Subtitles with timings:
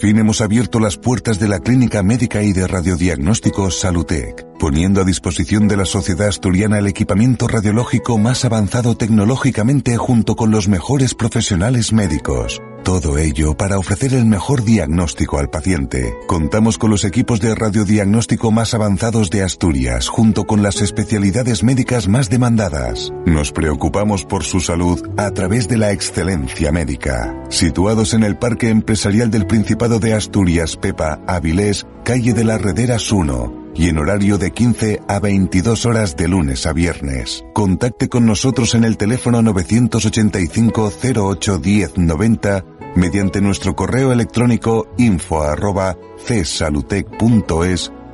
[0.00, 5.04] fin hemos abierto las puertas de la clínica médica y de radiodiagnóstico Salutec, poniendo a
[5.04, 11.14] disposición de la sociedad asturiana el equipamiento radiológico más avanzado tecnológicamente junto con los mejores
[11.14, 12.62] profesionales médicos.
[12.84, 16.14] Todo ello para ofrecer el mejor diagnóstico al paciente.
[16.26, 22.08] Contamos con los equipos de radiodiagnóstico más avanzados de Asturias, junto con las especialidades médicas
[22.08, 23.12] más demandadas.
[23.26, 27.34] Nos preocupamos por su salud a través de la excelencia médica.
[27.50, 33.12] Situados en el Parque Empresarial del Principado de Asturias, Pepa, Avilés, calle de las Rederas
[33.12, 37.46] 1 y en horario de 15 a 22 horas de lunes a viernes.
[37.54, 45.42] Contacte con nosotros en el teléfono 985 08 10 90 mediante nuestro correo electrónico info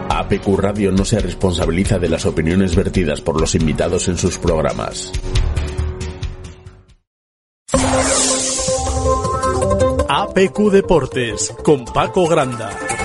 [0.09, 5.13] APQ Radio no se responsabiliza de las opiniones vertidas por los invitados en sus programas.
[10.33, 13.02] APQ Deportes con Paco Granda.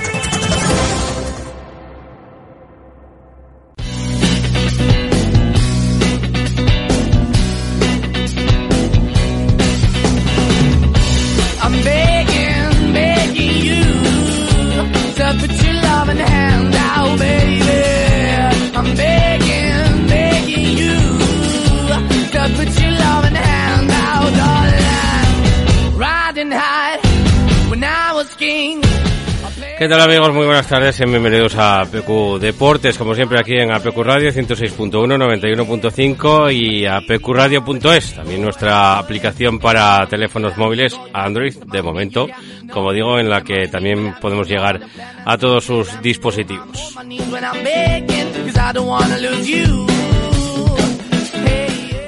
[29.88, 30.34] ¿Qué tal amigos?
[30.34, 34.90] Muy buenas tardes y bienvenidos a PQ Deportes, como siempre aquí en APQ Radio 106.1,
[34.90, 42.28] 91.5 y a pqradio.es, también nuestra aplicación para teléfonos móviles Android de momento,
[42.70, 44.78] como digo, en la que también podemos llegar
[45.24, 46.94] a todos sus dispositivos.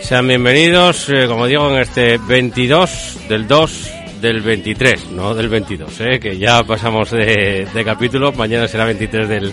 [0.02, 6.00] Sean bienvenidos, eh, como digo, en este 22 del 2 del 23, no del 22,
[6.00, 9.52] eh, que ya pasamos de, de capítulo, mañana será 23 del,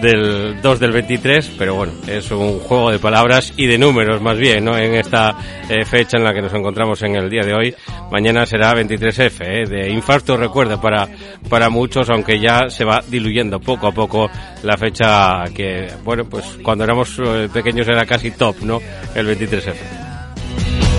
[0.00, 4.36] del 2 del 23, pero bueno, es un juego de palabras y de números más
[4.38, 4.76] bien, ¿no?
[4.76, 5.36] En esta
[5.68, 7.74] eh, fecha en la que nos encontramos en el día de hoy,
[8.10, 11.08] mañana será 23F, eh, de infarto, recuerda, para,
[11.48, 14.30] para muchos, aunque ya se va diluyendo poco a poco
[14.62, 18.80] la fecha que, bueno, pues cuando éramos eh, pequeños era casi top, ¿no?
[19.14, 19.99] El 23F.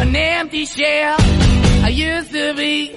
[0.01, 1.17] An empty shell.
[1.19, 2.93] I used to be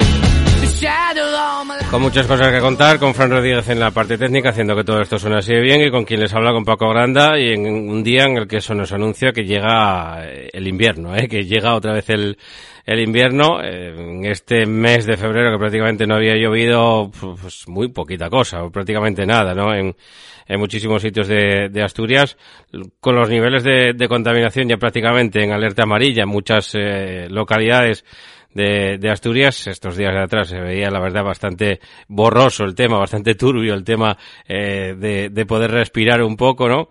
[1.91, 5.01] Con muchas cosas que contar, con Fran Rodríguez en la parte técnica, haciendo que todo
[5.01, 7.67] esto suene así de bien, y con quien les habla con Paco Granda, y en
[7.67, 11.29] un día en el que eso nos anuncia que llega eh, el invierno, ¿eh?
[11.29, 12.37] que llega otra vez el,
[12.85, 17.11] el invierno, en este mes de febrero que prácticamente no había llovido,
[17.41, 19.75] pues muy poquita cosa, prácticamente nada, ¿no?
[19.75, 19.95] En,
[20.47, 22.37] en muchísimos sitios de, de Asturias,
[23.01, 28.05] con los niveles de, de contaminación ya prácticamente en alerta amarilla en muchas eh, localidades
[28.55, 29.67] de, de Asturias.
[29.67, 33.85] Estos días de atrás se veía, la verdad, bastante borroso el tema, bastante turbio el
[33.85, 34.17] tema
[34.49, 36.89] eh, de, de poder respirar un poco, ¿no?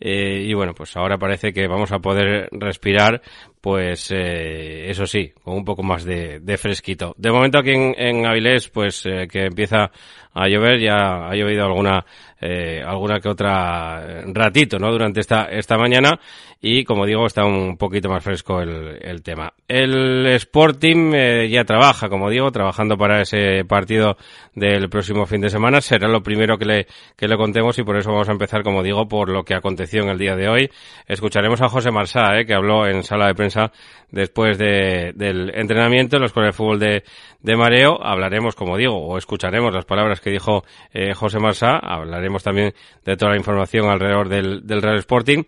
[0.00, 3.22] Eh, y bueno, pues ahora parece que vamos a poder respirar,
[3.60, 7.14] pues eh, eso sí, con un poco más de, de fresquito.
[7.16, 9.92] De momento aquí en, en Avilés, pues eh, que empieza
[10.34, 12.04] a llover, ya ha llovido alguna
[12.40, 14.90] eh, alguna que otra eh, ratito, ¿no?
[14.90, 16.18] Durante esta esta mañana
[16.66, 19.52] y como digo está un poquito más fresco el, tema.
[19.68, 24.16] El Sporting eh, ya trabaja, como digo, trabajando para ese partido
[24.54, 25.82] del próximo fin de semana.
[25.82, 26.86] Será lo primero que le
[27.18, 30.04] que le contemos y por eso vamos a empezar, como digo, por lo que aconteció
[30.04, 30.70] en el día de hoy.
[31.06, 33.70] Escucharemos a José Marsá, eh, que habló en sala de prensa
[34.10, 37.04] después de, del entrenamiento en la Escuela de Fútbol de,
[37.42, 38.02] de Mareo.
[38.02, 40.64] Hablaremos, como digo, o escucharemos las palabras que dijo
[40.94, 41.76] eh, José Marsá.
[41.76, 42.72] Hablaremos también
[43.04, 45.42] de toda la información alrededor del, del Real Sporting.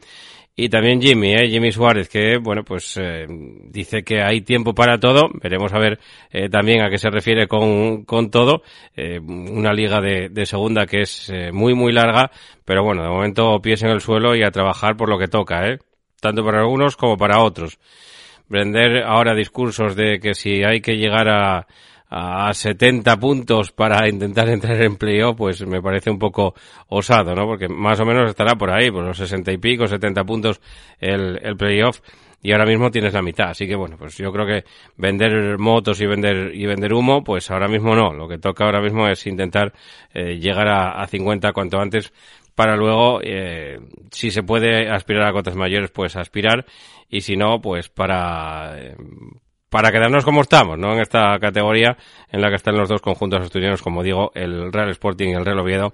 [0.59, 1.51] Y también Jimmy, ¿eh?
[1.51, 5.29] Jimmy Suárez, que, bueno, pues eh, dice que hay tiempo para todo.
[5.43, 6.01] Veremos a ver
[6.31, 8.63] eh, también a qué se refiere con, con todo.
[8.97, 12.31] Eh, una liga de, de segunda que es eh, muy, muy larga.
[12.65, 15.69] Pero bueno, de momento pies en el suelo y a trabajar por lo que toca,
[15.69, 15.79] ¿eh?
[16.23, 17.79] Tanto para algunos como para otros.
[18.49, 21.67] Vender ahora discursos de que si hay que llegar a,
[22.09, 26.55] a 70 puntos para intentar entrar en playoff, pues me parece un poco
[26.89, 27.47] osado, ¿no?
[27.47, 30.61] Porque más o menos estará por ahí, por los 60 y pico, 70 puntos
[31.01, 32.01] el, el playoff
[32.43, 33.51] y ahora mismo tienes la mitad.
[33.51, 34.65] Así que bueno, pues yo creo que
[34.97, 38.13] vender motos y vender y vender humo, pues ahora mismo no.
[38.13, 39.73] Lo que toca ahora mismo es intentar
[40.15, 42.13] eh, llegar a, a 50 cuanto antes
[42.57, 43.79] para luego, eh,
[44.11, 46.65] si se puede aspirar a cotas mayores, pues aspirar
[47.11, 48.97] y si no, pues para eh,
[49.77, 50.95] para quedarnos como estamos, ¿no?
[50.95, 51.99] En esta categoría
[52.33, 55.45] en la que están los dos conjuntos asturianos, como digo, el Real Sporting y el
[55.45, 55.93] Real Oviedo,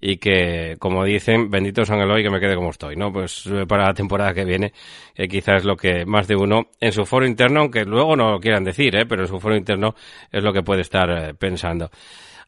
[0.00, 3.12] y que, como dicen, bendito San Eloy que me quede como estoy, ¿no?
[3.12, 4.72] Pues eh, para la temporada que viene,
[5.16, 8.38] eh, quizás lo que más de uno en su foro interno, aunque luego no lo
[8.38, 9.04] quieran decir, ¿eh?
[9.04, 9.96] Pero en su foro interno
[10.30, 11.90] es lo que puede estar eh, pensando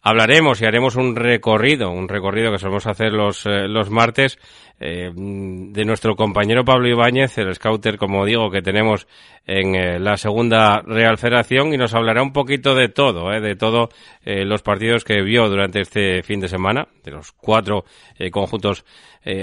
[0.06, 4.38] hablaremos y haremos un recorrido, un recorrido que solemos hacer los, eh, los martes,
[4.78, 9.08] eh, de nuestro compañero Pablo Ibáñez, el scouter, como digo, que tenemos
[9.48, 13.88] en eh, la segunda Real Federación y nos hablará un poquito de todo, de todos
[14.24, 17.84] los partidos que vio durante este fin de semana, de los cuatro
[18.30, 18.84] conjuntos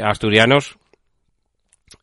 [0.03, 0.77] asturianos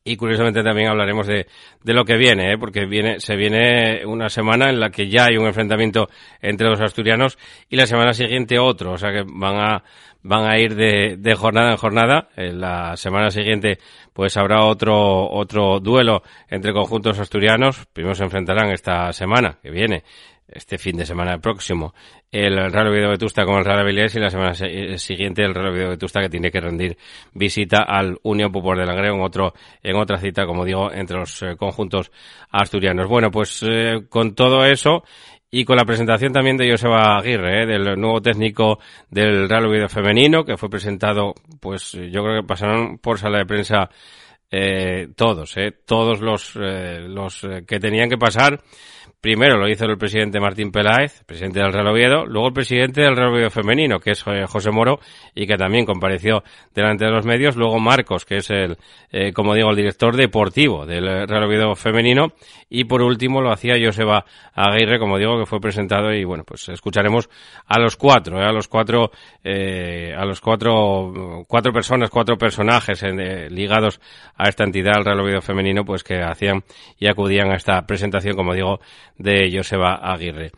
[0.05, 1.47] y curiosamente también hablaremos de,
[1.83, 2.59] de lo que viene, ¿eh?
[2.59, 6.09] porque viene, se viene una semana en la que ya hay un enfrentamiento
[6.41, 7.39] entre los asturianos
[7.69, 8.93] y la semana siguiente otro.
[8.93, 9.85] O sea que van a,
[10.23, 12.29] van a ir de, de jornada en jornada.
[12.37, 13.79] En la semana siguiente
[14.13, 17.87] pues habrá otro, otro duelo entre conjuntos asturianos.
[17.93, 20.05] Primero se enfrentarán esta semana que viene
[20.53, 21.95] este fin de semana próximo
[22.31, 25.73] el Real Oviedo Vetusta con el Real Avilés y la semana eh, siguiente el Real
[25.73, 26.97] Oviedo Vetusta que tiene que rendir
[27.33, 31.43] visita al Unión Pupor de Langreo en otro en otra cita como digo entre los
[31.43, 32.11] eh, conjuntos
[32.51, 33.09] asturianos.
[33.09, 35.05] Bueno, pues eh, con todo eso
[35.51, 40.45] y con la presentación también de Joseba Aguirre, del nuevo técnico del Real Oviedo femenino
[40.45, 43.91] que fue presentado, pues yo creo que pasaron por sala de prensa
[45.15, 45.55] todos,
[45.87, 48.61] todos los los que tenían que pasar
[49.21, 53.15] Primero lo hizo el presidente Martín Peláez, presidente del Real Oviedo, luego el presidente del
[53.15, 54.99] Real Oviedo femenino, que es eh, José Moro,
[55.35, 56.43] y que también compareció
[56.75, 58.79] delante de los medios, luego Marcos, que es el,
[59.13, 62.29] eh, como digo, el director deportivo del Real Oviedo femenino,
[62.71, 64.25] y por último lo hacía Joseba
[64.55, 67.29] Aguirre, como digo, que fue presentado, y bueno, pues escucharemos
[67.67, 69.11] a los cuatro, eh, a los cuatro,
[69.45, 73.05] a los cuatro, cuatro personas, cuatro personajes
[73.51, 74.01] ligados
[74.35, 76.65] a esta entidad, el Real Oviedo femenino, pues que hacían
[76.99, 78.81] y acudían a esta presentación, como digo,
[79.21, 80.51] de Joseba Aguirre.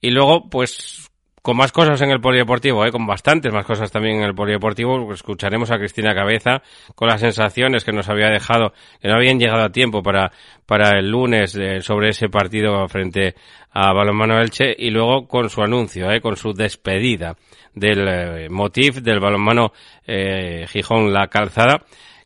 [0.00, 1.10] Y luego, pues,
[1.42, 2.92] con más cosas en el polideportivo, ¿eh?
[2.92, 6.62] con bastantes más cosas también en el polideportivo, escucharemos a Cristina Cabeza
[6.94, 10.30] con las sensaciones que nos había dejado, que no habían llegado a tiempo para,
[10.66, 13.34] para el lunes eh, sobre ese partido frente
[13.72, 16.20] a Balonmano Elche y luego con su anuncio, ¿eh?
[16.20, 17.36] con su despedida
[17.74, 19.72] del eh, motif del Balonmano
[20.06, 21.82] eh, Gijón La Calzada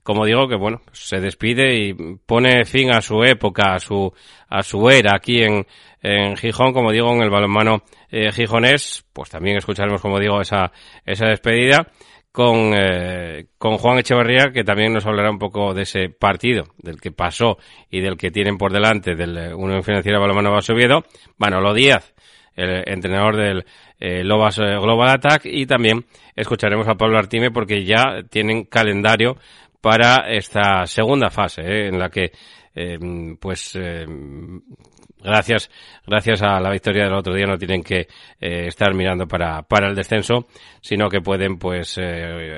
[0.07, 1.93] como digo, que bueno, se despide y
[2.25, 4.13] pone fin a su época, a su,
[4.49, 5.67] a su era aquí en,
[6.01, 10.71] en Gijón, como digo, en el balonmano eh, gijonés, pues también escucharemos, como digo, esa,
[11.05, 11.89] esa despedida
[12.31, 17.01] con, eh, con Juan Echevarría, que también nos hablará un poco de ese partido, del
[17.01, 17.59] que pasó
[17.91, 21.03] y del que tienen por delante del eh, Unión Financiera Balonmano Basoviedo,
[21.37, 22.15] Manolo Díaz,
[22.55, 23.65] el entrenador del
[23.99, 26.05] eh, Lobas eh, Global Attack, y también
[26.35, 29.37] escucharemos a Pablo Artime porque ya tienen calendario
[29.81, 31.89] para esta segunda fase ¿eh?
[31.89, 32.33] en la que
[32.75, 32.99] eh,
[33.41, 34.05] pues eh,
[35.23, 35.71] gracias
[36.07, 38.07] gracias a la victoria del otro día no tienen que
[38.39, 40.47] estar mirando para para el descenso
[40.83, 41.99] sino que pueden pues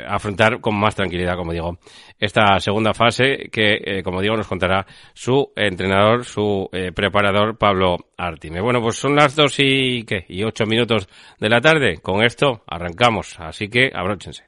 [0.09, 1.79] afrontar con más tranquilidad como digo
[2.19, 4.85] esta segunda fase que como digo nos contará
[5.15, 8.61] su entrenador su preparador Pablo Artime.
[8.61, 11.99] Bueno pues son las dos y qué y ocho minutos de la tarde.
[12.03, 14.48] Con esto arrancamos así que abróchense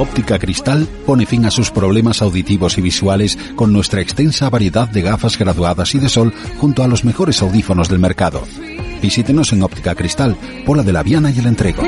[0.00, 5.02] Óptica Cristal pone fin a sus problemas auditivos y visuales con nuestra extensa variedad de
[5.02, 8.42] gafas graduadas y de sol junto a los mejores audífonos del mercado.
[9.02, 11.82] Visítenos en Óptica Cristal, Pola de la Viana y el Entrego.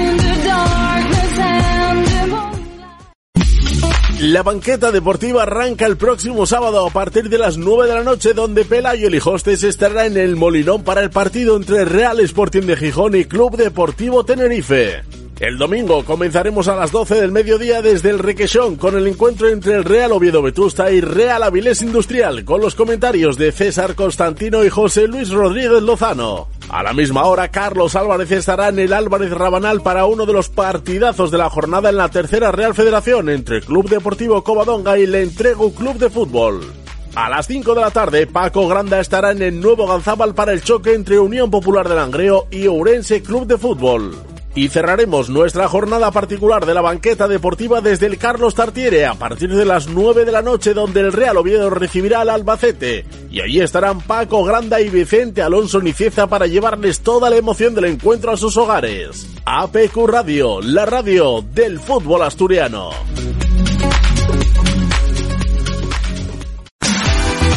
[4.21, 8.35] La banqueta deportiva arranca el próximo sábado a partir de las 9 de la noche
[8.35, 12.76] donde Pelayo y Hostes estará en el Molinón para el partido entre Real Sporting de
[12.76, 15.21] Gijón y Club Deportivo Tenerife.
[15.42, 19.75] El domingo comenzaremos a las 12 del mediodía desde el Requesón con el encuentro entre
[19.75, 24.68] el Real Oviedo Vetusta y Real Avilés Industrial con los comentarios de César Constantino y
[24.68, 26.46] José Luis Rodríguez Lozano.
[26.68, 30.49] A la misma hora, Carlos Álvarez estará en el Álvarez Rabanal para uno de los
[30.49, 35.22] partidazos de la jornada en la tercera Real Federación entre Club Deportivo Covadonga y Le
[35.22, 36.72] Entrego Club de Fútbol.
[37.16, 40.62] A las 5 de la tarde, Paco Granda estará en el nuevo Ganzábal para el
[40.62, 44.14] choque entre Unión Popular de Langreo y Ourense Club de Fútbol.
[44.54, 49.54] Y cerraremos nuestra jornada particular de la banqueta deportiva desde el Carlos Tartiere a partir
[49.54, 53.06] de las 9 de la noche donde el Real Oviedo recibirá al Albacete.
[53.30, 57.87] Y allí estarán Paco Granda y Vicente Alonso Nicieza para llevarles toda la emoción del
[57.87, 59.26] encuentro a sus hogares.
[59.44, 62.90] APQ Radio, la radio del fútbol asturiano.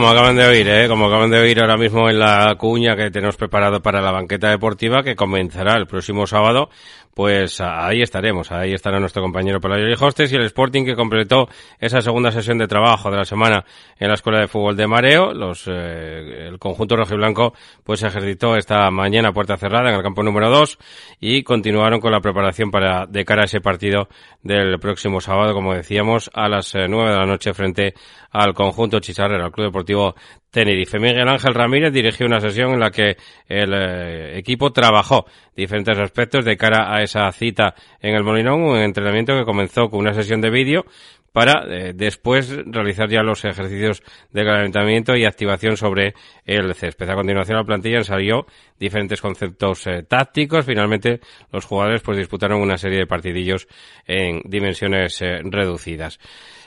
[0.00, 0.88] Como acaban de oír, ¿eh?
[0.88, 4.48] como acaban de oír ahora mismo en la cuña que tenemos preparado para la banqueta
[4.48, 6.70] deportiva que comenzará el próximo sábado,
[7.14, 11.48] pues ahí estaremos, ahí estará nuestro compañero Pelayo Hostes y el Sporting que completó
[11.78, 13.64] esa segunda sesión de trabajo de la semana
[13.98, 15.32] en la Escuela de Fútbol de Mareo.
[15.34, 17.52] Los, eh, el conjunto rojiblanco
[17.84, 20.78] pues ejercitó esta mañana puerta cerrada en el campo número 2
[21.20, 24.08] y continuaron con la preparación para de cara a ese partido
[24.42, 27.94] del próximo sábado, como decíamos, a las eh, nueve de la noche frente
[28.30, 30.14] al conjunto Chisarrera, al Club Deportivo
[30.50, 30.98] Tenerife.
[30.98, 33.16] Miguel Ángel Ramírez dirigió una sesión en la que
[33.48, 38.78] el eh, equipo trabajó diferentes aspectos de cara a esa cita en el Molinón, un
[38.78, 40.84] entrenamiento que comenzó con una sesión de vídeo
[41.32, 44.02] para eh, después realizar ya los ejercicios
[44.32, 46.14] de calentamiento y activación sobre
[46.44, 47.08] el césped.
[47.08, 48.46] A continuación la plantilla ensayó
[48.80, 50.66] diferentes conceptos eh, tácticos.
[50.66, 51.20] Finalmente
[51.52, 53.68] los jugadores pues disputaron una serie de partidillos
[54.04, 56.18] en dimensiones reducidas.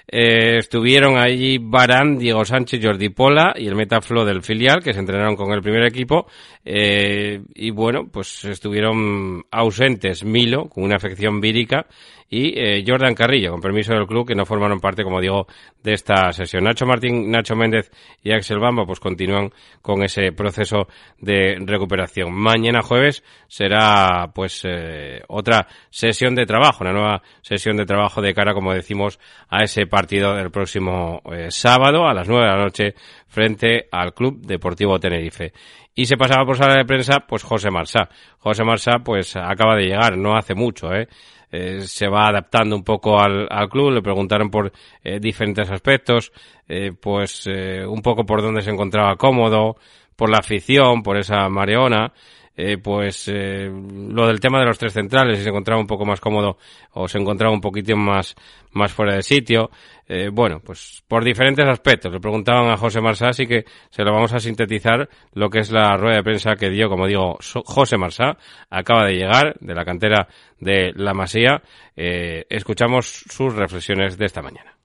[0.07, 4.99] Eh, estuvieron allí Barán, Diego Sánchez, Jordi Pola y el Metaflo del filial, que se
[4.99, 6.27] entrenaron con el primer equipo.
[6.65, 11.87] Eh, y bueno, pues estuvieron ausentes Milo, con una afección vírica,
[12.33, 15.45] y eh, Jordan Carrillo, con permiso del club, que no formaron parte, como digo,
[15.83, 16.63] de esta sesión.
[16.63, 17.91] Nacho Martín, Nacho Méndez
[18.23, 19.51] y Axel Bamba, pues continúan
[19.83, 20.87] con ese proceso
[21.19, 22.33] de recuperación.
[22.33, 28.33] Mañana jueves será, pues, eh, otra sesión de trabajo, una nueva sesión de trabajo de
[28.33, 32.63] cara, como decimos, a ese partido del próximo eh, sábado a las nueve de la
[32.63, 32.95] noche
[33.33, 35.51] frente al Club Deportivo Tenerife.
[35.95, 38.07] Y se pasaba por sala de prensa, pues José Marsá.
[38.37, 41.07] José Marsá, pues acaba de llegar, no hace mucho, ¿eh?
[41.51, 44.71] Eh, se va adaptando un poco al, al club, le preguntaron por
[45.03, 46.31] eh, diferentes aspectos,
[46.67, 49.75] eh, pues un poco por dónde se encontraba cómodo,
[50.15, 52.11] por la afición, por esa mareona,
[52.55, 56.05] eh, pues eh, lo del tema de los tres centrales, si se encontraba un poco
[56.05, 56.57] más cómodo
[56.91, 58.35] o se encontraba un poquitín más,
[58.71, 59.71] más fuera de sitio.
[60.07, 62.11] Eh, bueno, pues por diferentes aspectos.
[62.11, 65.71] Le preguntaban a José Marsá, así que se lo vamos a sintetizar lo que es
[65.71, 68.37] la rueda de prensa que dio, como digo, José Marsá.
[68.69, 70.27] Acaba de llegar de la cantera
[70.59, 71.63] de La Masía.
[71.95, 74.77] escuchamos sus reflexiones de esta mañana.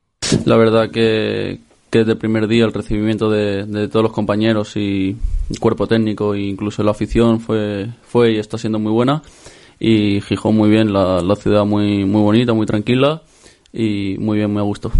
[0.46, 1.58] La verdad que,
[1.90, 5.16] que desde el primer día el recibimiento de, de, todos los compañeros y
[5.48, 9.22] el cuerpo técnico e incluso la afición fue, fue y está siendo muy buena
[9.80, 13.22] y Gijón muy bien, la, la ciudad muy, muy bonita, muy tranquila
[13.72, 14.90] y muy bien, muy a gusto.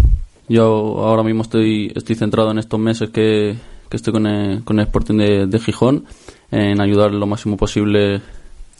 [0.49, 0.65] Yo
[1.05, 3.57] ahora mismo estoy, estoy centrado en estos meses que,
[3.89, 6.05] que estoy con el, con el Sporting de, de Gijón
[6.51, 8.23] en ayudar lo máximo posible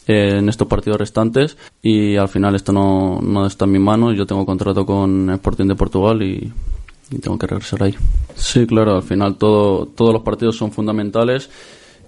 [0.07, 4.17] en estos partidos restantes y al final esto no, no está en mis manos.
[4.17, 6.51] Yo tengo contrato con Sporting de Portugal y
[7.11, 7.95] y tengo que regresar ahí.
[8.35, 11.49] Sí, claro, al final todo, todos los partidos son fundamentales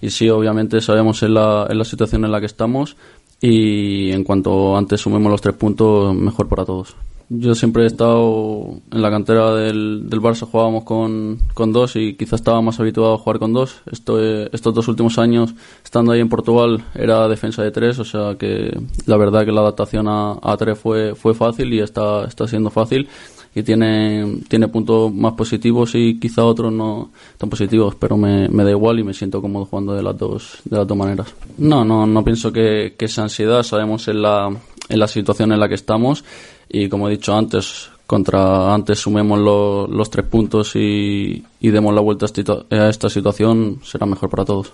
[0.01, 2.95] y sí, obviamente sabemos en la, en la situación en la que estamos
[3.39, 6.95] y en cuanto antes sumemos los tres puntos, mejor para todos.
[7.33, 12.15] Yo siempre he estado en la cantera del, del Barça, jugábamos con, con dos y
[12.15, 13.83] quizás estaba más habituado a jugar con dos.
[13.89, 18.35] Esto, estos dos últimos años, estando ahí en Portugal, era defensa de tres, o sea
[18.37, 22.49] que la verdad que la adaptación a, a tres fue, fue fácil y está, está
[22.49, 23.07] siendo fácil
[23.53, 28.63] y tiene, tiene puntos más positivos y quizá otros no tan positivos, pero me, me,
[28.63, 31.33] da igual y me siento cómodo jugando de las dos, de las dos maneras.
[31.57, 34.49] No, no, no pienso que, que esa ansiedad, sabemos en la,
[34.89, 36.23] en la situación en la que estamos
[36.69, 41.93] y como he dicho antes, contra antes sumemos lo- los tres puntos y, y demos
[41.93, 44.71] la vuelta a esta, situación, será mejor para todos.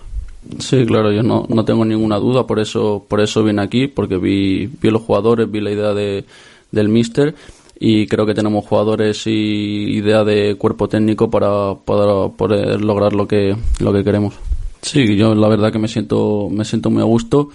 [0.60, 4.16] Sí, claro, yo no, no tengo ninguna duda, por eso, por eso vine aquí, porque
[4.18, 6.24] vi, vi los jugadores, vi la idea de,
[6.70, 7.34] del míster
[7.80, 13.28] y creo que tenemos jugadores y idea de cuerpo técnico para, para poder lograr lo
[13.28, 14.34] que, lo que queremos.
[14.82, 17.48] Sí, yo la verdad que me siento, me siento muy a gusto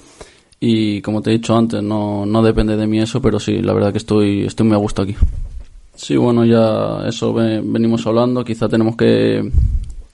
[0.59, 3.73] y como te he dicho antes, no, no depende de mí eso, pero sí, la
[3.73, 5.15] verdad que estoy, estoy muy a gusto aquí.
[5.95, 8.43] Sí, bueno, ya eso ve- venimos hablando.
[8.43, 9.49] Quizá tenemos que,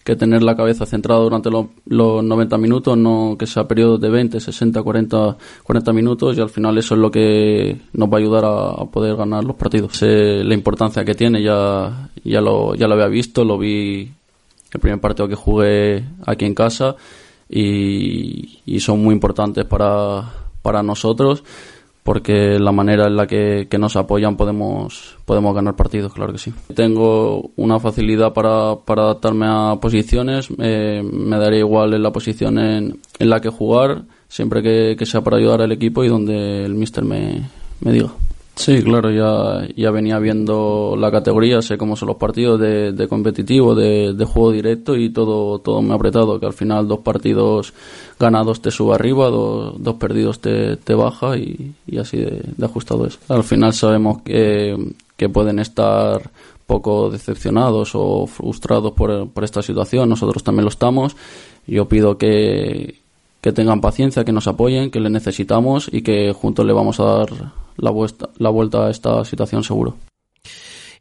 [0.10, 4.10] que tener la cabeza centrada durante lo- los 90 minutos, no que sea periodos de
[4.10, 8.20] 20, 60, 40, 40 minutos y al final eso es lo que nos va a
[8.20, 9.96] ayudar a, a poder ganar los partidos.
[9.98, 14.12] Sé la importancia que tiene, ya, ya, lo, ya lo había visto, lo vi
[14.74, 16.96] el primer partido que jugué aquí en casa
[17.50, 21.44] y, y son muy importantes para, para nosotros
[22.10, 26.51] porque la manera en la que, nos apoyan podemos, podemos ganar partidos, claro que sí.
[26.74, 33.00] Tengo una facilidad para, para adaptarme a posiciones, me daría igual en la posición en,
[33.20, 36.74] en la que jugar, siempre que, que sea para ayudar al equipo y donde el
[36.74, 37.48] míster me,
[37.82, 38.10] me diga.
[38.60, 43.08] Sí, claro, ya, ya venía viendo la categoría, sé cómo son los partidos de, de
[43.08, 47.00] competitivo, de, de juego directo y todo, todo me ha apretado, que al final dos
[47.00, 47.74] partidos
[48.20, 52.66] ganados te sube arriba, dos, dos perdidos te, te baja y, y así de, de
[52.66, 53.18] ajustado es.
[53.30, 54.75] Al final sabemos que,
[55.16, 56.30] que pueden estar
[56.68, 61.16] poco decepcionados o frustrados por, por esta situación, nosotros también lo estamos.
[61.66, 62.96] Yo pido que,
[63.41, 67.05] que tengan paciencia, que nos apoyen, que le necesitamos y que juntos le vamos a
[67.05, 67.27] dar
[67.77, 69.96] la vuelta, la vuelta a esta situación seguro.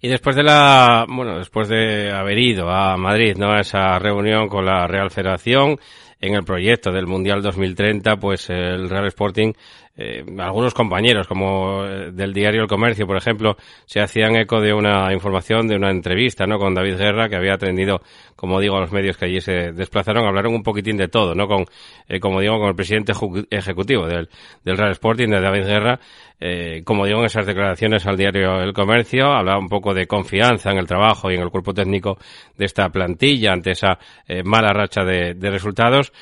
[0.01, 3.51] Y después de la, bueno, después de haber ido a Madrid, ¿no?
[3.51, 5.77] A esa reunión con la Real Federación
[6.21, 9.53] en el proyecto del Mundial 2030, pues el Real Sporting,
[10.01, 14.73] eh, algunos compañeros, como eh, del diario El Comercio, por ejemplo, se hacían eco de
[14.73, 16.57] una información, de una entrevista, ¿no?
[16.59, 18.01] Con David Guerra, que había atendido,
[18.37, 21.49] como digo, a los medios que allí se desplazaron, hablaron un poquitín de todo, ¿no?
[21.49, 21.65] Con,
[22.09, 23.13] eh, como digo, con el presidente
[23.51, 24.29] ejecutivo del,
[24.65, 25.99] del Real Sporting, de David Guerra,
[26.41, 30.71] eh, como digo en esas declaraciones al diario El Comercio, hablaba un poco de confianza
[30.71, 32.19] en el trabajo y en el cuerpo técnico
[32.57, 33.99] de esta plantilla ante esa
[34.45, 36.13] mala racha de, de resultados,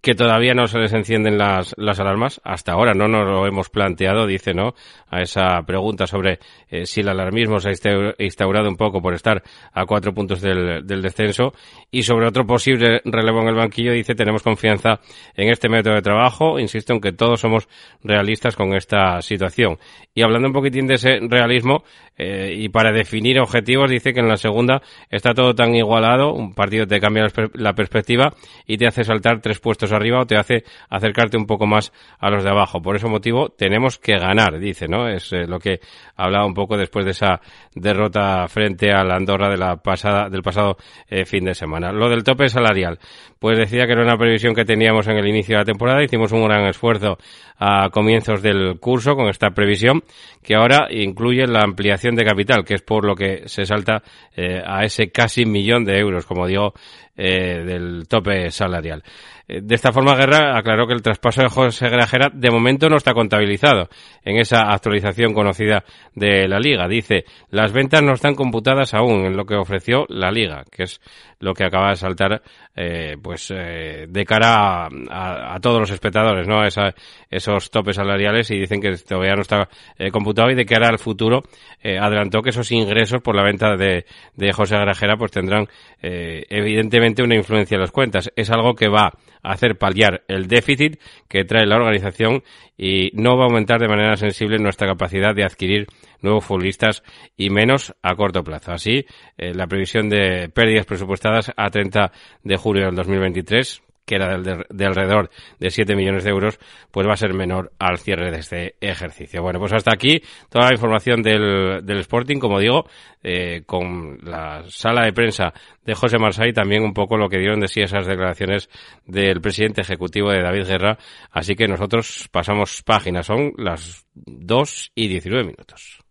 [0.00, 2.40] que todavía no se les encienden las, las alarmas.
[2.44, 4.74] Hasta ahora no nos lo hemos planteado, dice, ¿no?
[5.10, 9.14] A esa pregunta sobre eh, si el alarmismo se ha instaur- instaurado un poco por
[9.14, 11.52] estar a cuatro puntos del, descenso
[11.90, 15.00] y sobre otro posible relevo en el banquillo, dice, tenemos confianza
[15.36, 16.58] en este método de trabajo.
[16.58, 17.68] Insisto en que todos somos
[18.02, 19.78] realistas con esta situación.
[20.14, 21.84] Y hablando un poquitín de ese realismo,
[22.16, 26.54] eh, y para definir objetivos, dice que en la segunda está todo tan igualado, un
[26.54, 28.34] partido te cambia la per- la perspectiva
[28.66, 32.30] y te hace saltar tres puestos arriba o te hace acercarte un poco más a
[32.30, 32.80] los de abajo.
[32.96, 35.08] Ese motivo tenemos que ganar, dice, ¿no?
[35.08, 35.80] Es eh, lo que
[36.16, 37.40] hablaba un poco después de esa
[37.74, 40.76] derrota frente a la Andorra de la pasada, del pasado
[41.08, 41.92] eh, fin de semana.
[41.92, 42.98] Lo del tope salarial,
[43.38, 46.32] pues decía que era una previsión que teníamos en el inicio de la temporada, hicimos
[46.32, 47.18] un gran esfuerzo
[47.64, 50.02] a comienzos del curso con esta previsión,
[50.42, 54.02] que ahora incluye la ampliación de capital, que es por lo que se salta
[54.34, 56.74] eh, a ese casi millón de euros, como digo,
[57.16, 59.04] eh, del tope salarial.
[59.46, 62.96] Eh, De esta forma, Guerra aclaró que el traspaso de José Grajera de momento no
[62.96, 63.88] está contabilizado
[64.24, 66.88] en esa actualización conocida de la Liga.
[66.88, 71.00] Dice, las ventas no están computadas aún en lo que ofreció la Liga, que es
[71.38, 72.42] lo que acaba de saltar,
[72.74, 76.64] eh, pues, eh, de cara a, a- a todos los espectadores, ¿no?
[76.64, 76.94] Esa-
[77.30, 80.98] esos topes salariales y dicen que todavía no está eh, computado y de cara al
[80.98, 81.42] futuro
[81.82, 84.06] eh, adelantó que esos ingresos por la venta de,
[84.36, 85.68] de José Grajera pues tendrán
[86.02, 88.30] eh, evidentemente una influencia en las cuentas.
[88.36, 92.42] Es algo que va hacer paliar el déficit que trae la organización
[92.76, 95.86] y no va a aumentar de manera sensible nuestra capacidad de adquirir
[96.20, 97.02] nuevos futbolistas
[97.36, 98.72] y menos a corto plazo.
[98.72, 99.04] Así,
[99.36, 104.64] eh, la previsión de pérdidas presupuestadas a 30 de julio del 2023 que era de,
[104.68, 106.58] de alrededor de 7 millones de euros,
[106.90, 109.42] pues va a ser menor al cierre de este ejercicio.
[109.42, 112.86] Bueno, pues hasta aquí toda la información del, del Sporting, como digo,
[113.22, 115.52] eh, con la sala de prensa
[115.84, 118.68] de José Marsay, también un poco lo que dieron de sí esas declaraciones
[119.06, 120.98] del presidente ejecutivo de David Guerra.
[121.30, 126.01] Así que nosotros pasamos páginas, son las 2 y 19 minutos.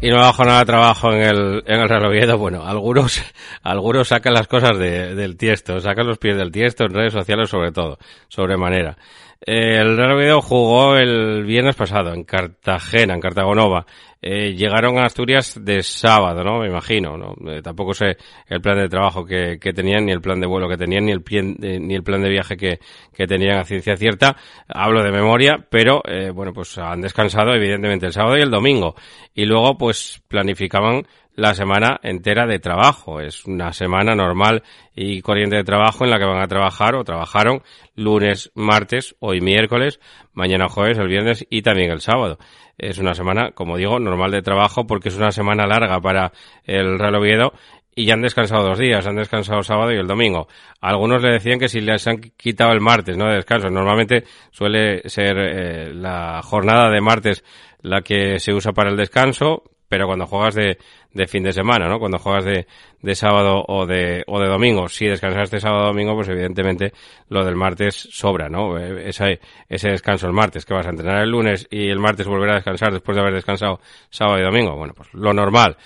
[0.00, 2.38] Y Y no bajo nada de trabajo en el, en el Real Oviedo.
[2.38, 3.22] Bueno, algunos,
[3.62, 7.48] algunos sacan las cosas de, del tiesto, sacan los pies del tiesto en redes sociales
[7.48, 8.96] sobre todo, sobremanera.
[9.40, 13.86] Eh, el Real Oviedo jugó el viernes pasado en Cartagena, en Cartagonova.
[14.28, 16.58] Eh, llegaron a Asturias de sábado, ¿no?
[16.58, 17.36] Me imagino, ¿no?
[17.48, 18.16] Eh, tampoco sé
[18.48, 21.12] el plan de trabajo que, que, tenían, ni el plan de vuelo que tenían, ni
[21.12, 21.22] el,
[21.60, 22.80] ni el plan de viaje que,
[23.14, 24.36] que, tenían a ciencia cierta.
[24.66, 28.96] Hablo de memoria, pero, eh, bueno, pues han descansado evidentemente el sábado y el domingo.
[29.32, 33.20] Y luego, pues, planificaban la semana entera de trabajo.
[33.22, 34.62] Es una semana normal
[34.94, 37.62] y corriente de trabajo en la que van a trabajar o trabajaron
[37.94, 39.98] lunes, martes, hoy miércoles,
[40.34, 42.36] mañana jueves, el viernes y también el sábado.
[42.76, 46.32] Es una semana, como digo, normal de trabajo porque es una semana larga para
[46.64, 47.54] el Real Oviedo
[47.94, 50.48] y ya han descansado dos días, han descansado el sábado y el domingo.
[50.82, 53.26] Algunos le decían que si les han quitado el martes, ¿no?
[53.26, 53.70] De descanso.
[53.70, 57.42] Normalmente suele ser eh, la jornada de martes
[57.80, 60.78] la que se usa para el descanso, pero cuando juegas de,
[61.12, 61.98] de fin de semana, ¿no?
[61.98, 62.66] Cuando juegas de,
[63.00, 64.88] de sábado o de, o de domingo.
[64.88, 66.92] Si descansaste sábado o domingo, pues evidentemente
[67.28, 68.78] lo del martes sobra, ¿no?
[68.78, 72.26] Eh, ese, ese descanso el martes, que vas a entrenar el lunes y el martes
[72.26, 74.76] volver a descansar después de haber descansado sábado y domingo.
[74.76, 75.76] Bueno, pues lo normal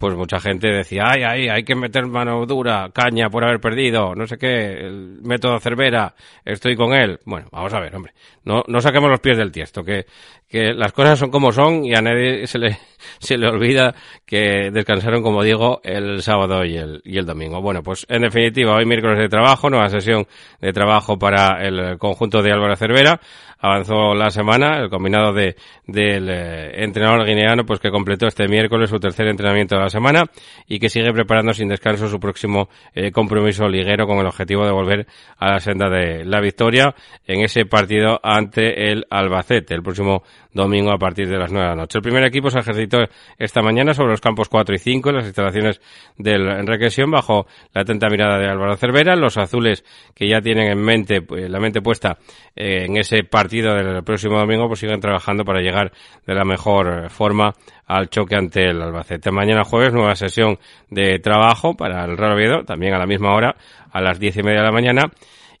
[0.00, 4.14] pues mucha gente decía, ay, ay, hay que meter mano dura, caña por haber perdido,
[4.14, 7.20] no sé qué, el método Cervera, estoy con él.
[7.26, 10.06] Bueno, vamos a ver, hombre, no, no saquemos los pies del tiesto, que,
[10.48, 12.78] que las cosas son como son y a nadie se le,
[13.18, 17.60] se le olvida que descansaron, como digo, el sábado y el, y el domingo.
[17.60, 20.26] Bueno, pues en definitiva, hoy miércoles de trabajo, nueva sesión
[20.62, 23.20] de trabajo para el conjunto de Álvaro Cervera
[23.60, 28.90] avanzó la semana, el combinado de, del eh, entrenador guineano, pues que completó este miércoles
[28.90, 30.24] su tercer entrenamiento de la semana
[30.66, 34.72] y que sigue preparando sin descanso su próximo eh, compromiso liguero con el objetivo de
[34.72, 35.06] volver
[35.38, 36.94] a la senda de la victoria
[37.26, 41.70] en ese partido ante el Albacete el próximo domingo a partir de las 9 de
[41.74, 41.98] la noche.
[41.98, 42.98] El primer equipo se ejercitó
[43.38, 45.80] esta mañana sobre los campos 4 y 5 en las instalaciones
[46.16, 49.14] del Enriquesión bajo la atenta mirada de Álvaro Cervera.
[49.16, 52.18] Los azules que ya tienen en mente, pues, la mente puesta
[52.56, 55.92] en ese partido del próximo domingo, pues siguen trabajando para llegar
[56.26, 57.52] de la mejor forma
[57.86, 59.30] al choque ante el Albacete.
[59.30, 60.58] Mañana jueves, nueva sesión
[60.88, 63.56] de trabajo para el Real Oviedo, también a la misma hora,
[63.90, 65.10] a las diez y media de la mañana.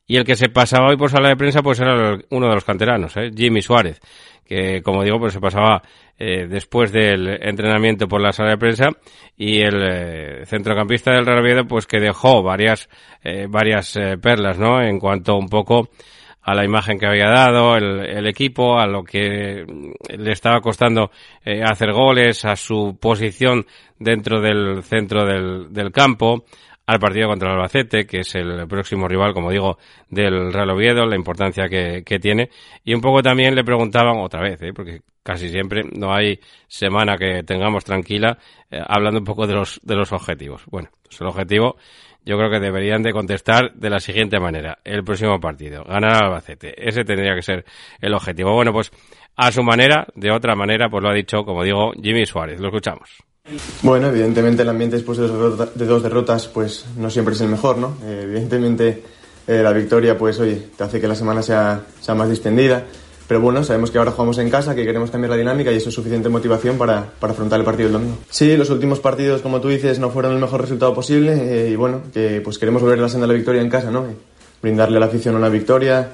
[0.06, 2.64] Y el que se pasaba hoy por sala de prensa, pues era uno de los
[2.64, 3.30] canteranos, ¿eh?
[3.34, 4.00] Jimmy Suárez
[4.50, 5.80] que como digo, pues se pasaba
[6.18, 8.88] eh, después del entrenamiento por la sala de prensa
[9.36, 12.88] y el eh, centrocampista del Real Oviedo pues que dejó varias
[13.48, 14.82] varias perlas, ¿no?
[14.82, 15.90] En cuanto un poco
[16.50, 19.64] a la imagen que había dado el, equipo, a lo que
[20.08, 21.12] le estaba costando
[21.44, 23.66] eh, hacer goles, a su posición
[24.00, 26.44] dentro del centro del, del campo,
[26.86, 31.06] al partido contra el Albacete, que es el próximo rival, como digo, del Real Oviedo,
[31.06, 32.50] la importancia que, que tiene.
[32.84, 34.72] Y un poco también le preguntaban otra vez, ¿eh?
[34.74, 38.38] porque casi siempre no hay semana que tengamos tranquila,
[38.72, 40.64] eh, hablando un poco de los, de los objetivos.
[40.66, 41.76] Bueno, pues el objetivo
[42.24, 44.78] yo creo que deberían de contestar de la siguiente manera.
[44.84, 46.74] El próximo partido, ganar al Albacete.
[46.76, 47.64] Ese tendría que ser
[48.00, 48.52] el objetivo.
[48.52, 48.90] Bueno, pues
[49.36, 52.60] a su manera, de otra manera, pues lo ha dicho, como digo, Jimmy Suárez.
[52.60, 53.08] Lo escuchamos.
[53.82, 57.48] Bueno, evidentemente el ambiente después de dos, de dos derrotas pues no siempre es el
[57.48, 57.96] mejor, ¿no?
[58.04, 59.02] Eh, evidentemente
[59.46, 62.84] eh, la victoria pues oye, te hace que la semana sea, sea más distendida,
[63.30, 65.90] pero bueno, sabemos que ahora jugamos en casa, que queremos cambiar la dinámica y eso
[65.90, 68.18] es suficiente motivación para, para afrontar el partido del domingo.
[68.28, 71.76] Sí, los últimos partidos, como tú dices, no fueron el mejor resultado posible eh, y
[71.76, 74.04] bueno, que pues queremos volver a la senda de la victoria en casa, ¿no?
[74.60, 76.08] Brindarle a la afición una victoria,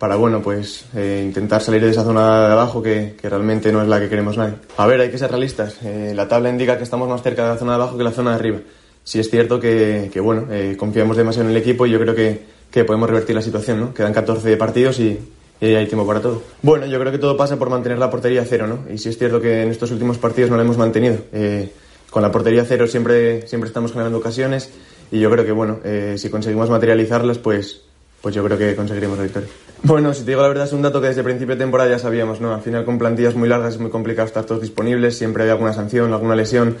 [0.00, 3.80] para bueno pues eh, intentar salir de esa zona de abajo que, que, realmente no
[3.80, 4.54] es la que queremos nadie.
[4.78, 5.76] A ver, hay que ser realistas.
[5.84, 8.10] Eh, la tabla indica que estamos más cerca de la zona de abajo que la
[8.10, 8.58] zona de arriba.
[9.04, 12.16] Sí es cierto que, que bueno, eh, confiamos demasiado en el equipo y yo creo
[12.16, 13.94] que, que podemos revertir la situación, ¿no?
[13.94, 15.20] Quedan 14 partidos y,
[15.60, 16.42] y hay tiempo para todo.
[16.62, 18.92] Bueno, yo creo que todo pasa por mantener la portería cero, ¿no?
[18.92, 21.16] Y sí es cierto que en estos últimos partidos no la hemos mantenido.
[21.32, 21.72] Eh,
[22.10, 24.70] con la portería cero siempre, siempre estamos generando ocasiones
[25.10, 27.82] y yo creo que, bueno, eh, si conseguimos materializarlas, pues,
[28.20, 29.48] pues yo creo que conseguiremos la victoria.
[29.82, 31.90] Bueno, si te digo la verdad, es un dato que desde el principio de temporada
[31.90, 32.52] ya sabíamos, ¿no?
[32.52, 35.72] Al final, con plantillas muy largas es muy complicado estar todos disponibles, siempre hay alguna
[35.72, 36.76] sanción, alguna lesión.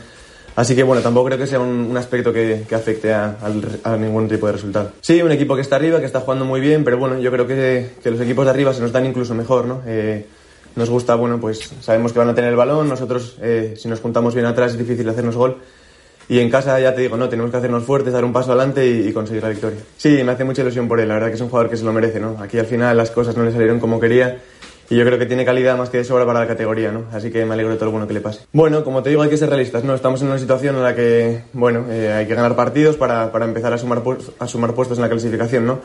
[0.58, 3.36] Así que bueno, tampoco creo que sea un, un aspecto que, que afecte a,
[3.84, 4.90] a, ningún tipo de resultado.
[5.00, 7.46] Sí, un equipo que está arriba, que está jugando muy bien, pero bueno, yo creo
[7.46, 9.82] que, que los equipos de arriba se nos dan incluso mejor, ¿no?
[9.86, 10.26] Eh,
[10.74, 14.00] nos gusta, bueno, pues sabemos que van a tener el balón, nosotros eh, si nos
[14.00, 15.58] juntamos bien atrás es difícil hacernos gol.
[16.28, 18.84] Y en casa, ya te digo, no, tenemos que hacernos fuertes, dar un paso adelante
[18.84, 19.78] y, y, conseguir la victoria.
[19.96, 21.84] Sí, me hace mucha ilusión por él, la verdad que es un jugador que se
[21.84, 22.36] lo merece, ¿no?
[22.40, 24.40] Aquí al final las cosas no le salieron como quería
[24.90, 27.04] y yo creo que tiene calidad más que de sobra para la categoría, ¿no?
[27.12, 28.40] Así que me alegro de todo bueno que le pase.
[28.52, 29.94] Bueno, como te digo, hay que ser realistas, ¿no?
[29.94, 33.44] Estamos en una situación en la que, bueno, eh, hay que ganar partidos para, para
[33.44, 34.02] empezar a sumar,
[34.38, 35.80] a sumar puestos en la clasificación, ¿no?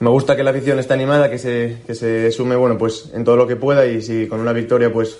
[0.00, 3.22] Me gusta que la afición esté animada, que se, que se sume, bueno, pues en
[3.24, 5.18] todo lo que pueda y si con una victoria, pues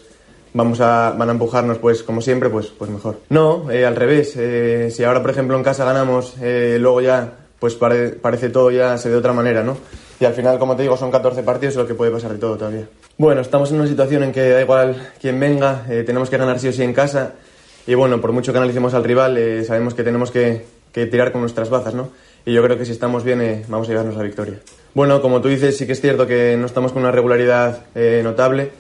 [0.55, 3.21] vamos a, van a empujarnos, pues como siempre, pues, pues mejor.
[3.29, 4.35] No, eh, al revés.
[4.37, 8.71] eh, si ahora, por ejemplo, en casa ganamos, eh, luego ya, pues pare- parece todo
[8.73, 9.77] ya se de otra manera, ¿no?
[10.23, 12.57] Y al final, como te digo, son 14 partidos, lo que puede pasar de todo
[12.57, 12.87] todavía.
[13.19, 16.61] Bueno, estamos en una situación en que da igual quién venga, eh, tenemos que ganar
[16.61, 17.33] sí o sí en casa.
[17.89, 21.41] Y bueno, por mucho que analicemos al rival, eh, sabemos que tenemos que, tirar con
[21.41, 22.11] nuestras bazas, ¿no?
[22.47, 24.61] Y yo creo que si estamos bien, eh, vamos a llevarnos la victoria.
[24.95, 27.87] Bueno, como tú dices, sí que es cierto que no estamos con una regularidad
[28.23, 28.71] notable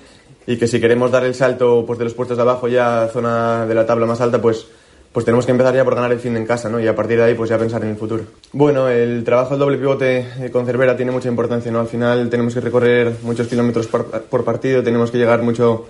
[0.46, 3.08] y que si queremos dar el salto pues, de los puestos de abajo ya a
[3.08, 4.68] zona de la tabla más alta, pues,
[5.12, 6.80] pues tenemos que empezar ya por ganar el fin en casa, ¿no?
[6.80, 8.24] Y a partir de ahí, pues ya pensar en el futuro.
[8.52, 11.80] Bueno, el trabajo del doble pivote eh, con Cervera tiene mucha importancia, ¿no?
[11.80, 15.86] Al final tenemos que recorrer muchos kilómetros por, por partido, tenemos que llegar mucho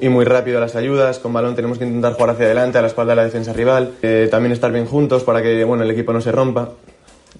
[0.00, 2.82] y muy rápido a las ayudas, con balón tenemos que intentar jugar hacia adelante, a
[2.82, 5.90] la espalda de la defensa rival, eh, también estar bien juntos para que bueno, el
[5.90, 6.72] equipo no se rompa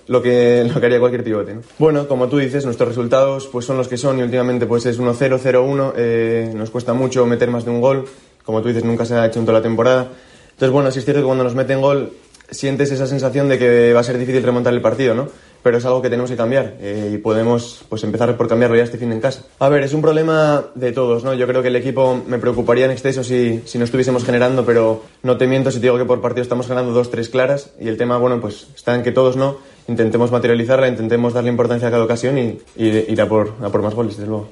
[0.07, 1.55] lo que, lo que haría cualquier pivote.
[1.55, 1.63] ¿no?
[1.79, 5.01] Bueno, como tú dices, nuestros resultados pues son los que son y últimamente pues es
[5.01, 8.05] 1-0, 0-1, eh, nos cuesta mucho meter más de un gol,
[8.45, 10.09] como tú dices, nunca se ha hecho en toda la temporada.
[10.57, 12.13] Entonces, bueno, sí es cierto que cuando nos meten gol
[12.51, 15.29] sientes esa sensación de que va a ser difícil remontar el partido, ¿no?
[15.63, 18.85] Pero es algo que tenemos que cambiar eh, y podemos pues empezar por cambiarlo ya
[18.85, 19.43] este fin en casa.
[19.59, 21.35] A ver, es un problema de todos, ¿no?
[21.35, 25.03] Yo creo que el equipo me preocuparía en exceso si, si no estuviésemos generando, pero
[25.23, 27.89] no te miento si te digo que por partido estamos ganando dos, tres claras y
[27.89, 29.59] el tema, bueno, pues está en que todos no.
[29.89, 33.83] Intentemos materializarla, intentemos darle importancia a cada ocasión y, y ir a por, a por
[33.83, 34.49] más goles, desde luego.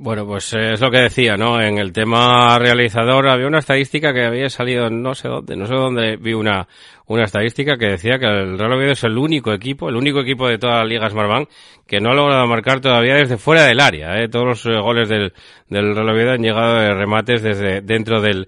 [0.00, 1.60] Bueno, pues es lo que decía, ¿no?
[1.60, 5.74] En el tema realizador había una estadística que había salido no sé dónde, no sé
[5.74, 6.68] dónde vi una,
[7.08, 10.46] una estadística que decía que el Real Oviedo es el único equipo, el único equipo
[10.46, 11.48] de toda la Liga Smartbank
[11.88, 14.28] que no ha logrado marcar todavía desde fuera del área, ¿eh?
[14.28, 15.32] Todos los eh, goles del,
[15.70, 18.46] del Real Oviedo han llegado de remates desde dentro del,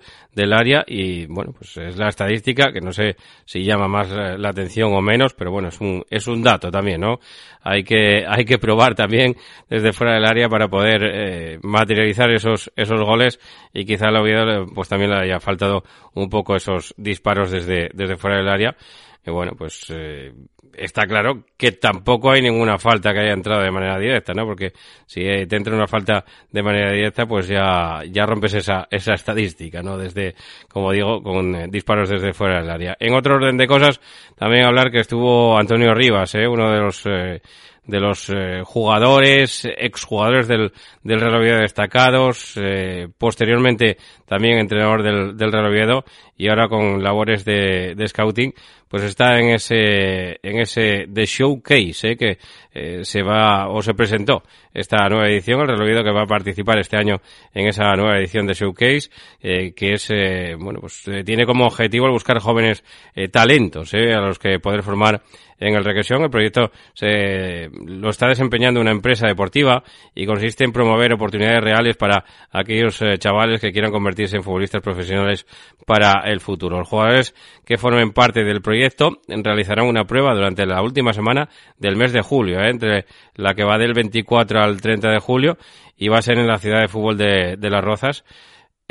[0.53, 4.51] área y bueno, pues es la estadística que no sé si llama más eh, la
[4.51, 7.19] atención o menos, pero bueno, es un, es un dato también, ¿no?
[7.63, 9.37] Hay que, hay que probar también
[9.69, 13.39] desde fuera del área para poder eh, materializar esos, esos goles
[13.75, 15.83] y quizá al Oviedo pues también le haya faltado
[16.15, 18.77] un poco esos disparos desde, desde fuera del área.
[19.25, 20.33] Y bueno, pues eh,
[20.75, 24.47] está claro que tampoco hay ninguna falta que haya entrado de manera directa, ¿no?
[24.47, 24.73] Porque
[25.07, 29.15] si eh, te entra una falta de manera directa, pues ya, ya rompes esa, esa
[29.15, 29.99] estadística, ¿no?
[29.99, 30.35] Desde,
[30.69, 32.97] como digo, con eh, disparos desde fuera del área.
[32.99, 34.01] En otro orden de cosas,
[34.37, 36.47] también hablar que estuvo Antonio Rivas, ¿eh?
[36.47, 37.43] Uno de los, eh,
[37.87, 45.37] de los eh, jugadores, exjugadores del, del Real Oviedo destacados, eh, posteriormente también entrenador del,
[45.37, 46.05] del Real Oviedo
[46.37, 48.55] y ahora con labores de, de scouting,
[48.89, 52.39] pues está en ese, en ese The Showcase, eh, que
[52.73, 54.43] eh, se va o se presentó
[54.75, 57.21] esta nueva edición, el Real Oviedo que va a participar este año
[57.55, 62.07] en esa nueva edición de Showcase, eh, que es, eh, bueno, pues tiene como objetivo
[62.07, 62.83] el buscar jóvenes
[63.31, 65.23] talentos, a los que poder formar
[65.61, 66.23] en el Requesión.
[66.23, 71.97] El proyecto se lo está desempeñando una empresa deportiva y consiste en promover oportunidades reales
[71.97, 75.47] para aquellos eh, chavales que quieran convertirse en futbolistas profesionales
[75.87, 76.79] para el futuro.
[76.79, 81.97] Los jugadores que formen parte del proyecto realizarán una prueba durante la última semana del
[81.97, 82.71] mes de julio, ¿eh?
[82.71, 85.59] entre la que va del 24 al 30 de julio
[85.97, 88.25] y va a ser en la ciudad de fútbol de, de Las Rozas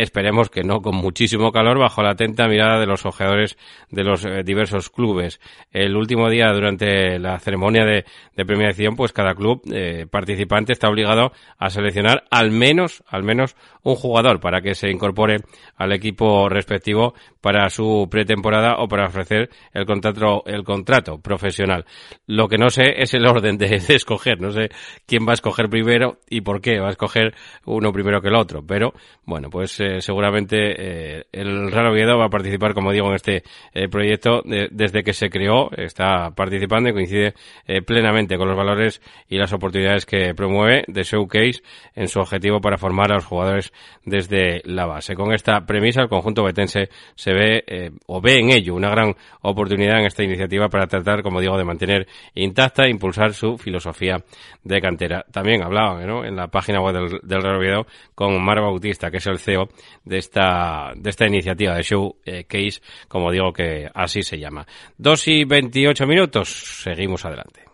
[0.02, 3.58] esperemos que no con muchísimo calor bajo la atenta mirada de los ojeadores
[3.92, 5.42] de los eh, diversos clubes.
[5.72, 8.06] El último día durante la ceremonia de,
[8.46, 13.96] premiación, pues cada club eh, participante está obligado a seleccionar al menos, al menos un
[13.96, 15.38] jugador para que se incorpore
[15.76, 21.86] al equipo respectivo para su pretemporada o para ofrecer el contrato, el contrato profesional.
[22.26, 24.40] Lo que no sé es el orden de, de escoger.
[24.40, 24.70] No sé
[25.06, 27.34] quién va a escoger primero y por qué va a escoger
[27.66, 28.64] uno primero que el otro.
[28.66, 28.94] Pero
[29.26, 33.44] bueno, pues eh, seguramente eh, el Real Oviedo va a participar, como digo, en este
[33.74, 35.70] eh, proyecto de, desde que se creó.
[35.76, 37.34] Está participando y coincide
[37.68, 41.62] eh, plenamente con los valores y las oportunidades que promueve de Showcase
[41.96, 43.72] en su objetivo para formar a los jugadores
[44.06, 45.16] desde la base.
[45.16, 49.16] Con esta premisa, el conjunto betense se ve eh, o ve en ello una gran
[49.42, 54.24] oportunidad en esta iniciativa para tratar, como digo, de mantener intacta e impulsar su filosofía
[54.64, 55.26] de cantera.
[55.32, 56.26] También hablaban ¿no?
[56.26, 59.70] en la página web del, del Real Oviedo con Mar Bautista, que es el CEO
[60.04, 64.66] de esta, de esta iniciativa de Showcase, como digo que así se llama.
[64.98, 66.50] Dos y veintiocho minutos,
[66.84, 67.66] seguimos adelante.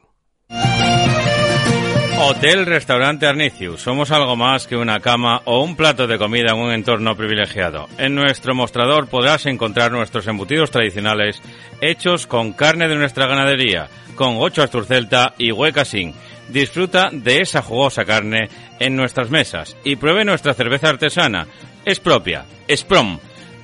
[2.17, 3.81] Hotel Restaurante Arnicius.
[3.81, 7.87] Somos algo más que una cama o un plato de comida en un entorno privilegiado.
[7.97, 11.41] En nuestro mostrador podrás encontrar nuestros embutidos tradicionales
[11.81, 16.13] hechos con carne de nuestra ganadería, con ocho asturcelta y huecasín.
[16.49, 21.47] Disfruta de esa jugosa carne en nuestras mesas y pruebe nuestra cerveza artesana.
[21.85, 23.19] Es propia, es prom.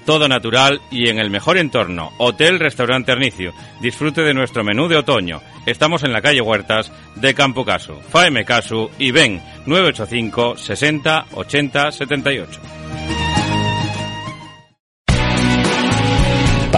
[0.05, 2.11] Todo natural y en el mejor entorno.
[2.19, 3.53] Hotel Restaurante Arnicio.
[3.81, 5.41] Disfrute de nuestro menú de otoño.
[5.65, 7.95] Estamos en la calle Huertas de Campo Casu.
[8.09, 12.61] Faeme Casu y ven 985 60 80 78.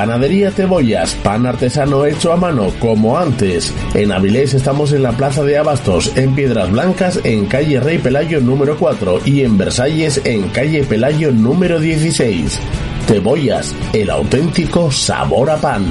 [0.04, 3.74] Panadería Cebollas, pan artesano hecho a mano, como antes.
[3.94, 8.42] En Avilés estamos en la Plaza de Abastos, en Piedras Blancas, en calle Rey Pelayo
[8.42, 12.60] número 4 y en Versalles, en calle Pelayo número 16.
[13.08, 15.86] Cebollas, el auténtico sabor a pan.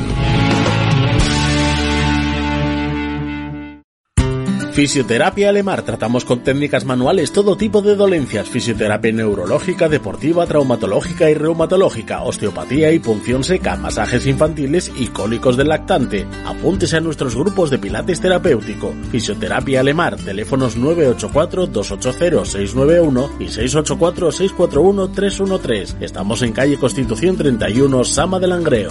[4.72, 5.82] Fisioterapia Alemar.
[5.82, 8.48] Tratamos con técnicas manuales todo tipo de dolencias.
[8.48, 12.22] Fisioterapia neurológica, deportiva, traumatológica y reumatológica.
[12.22, 13.76] Osteopatía y punción seca.
[13.76, 16.26] Masajes infantiles y cólicos del lactante.
[16.46, 18.94] Apúntese a nuestros grupos de pilates terapéutico.
[19.10, 20.16] Fisioterapia Alemar.
[20.16, 25.96] Teléfonos 984-280-691 y 684-641-313.
[26.00, 28.90] Estamos en calle Constitución 31, Sama del Langreo.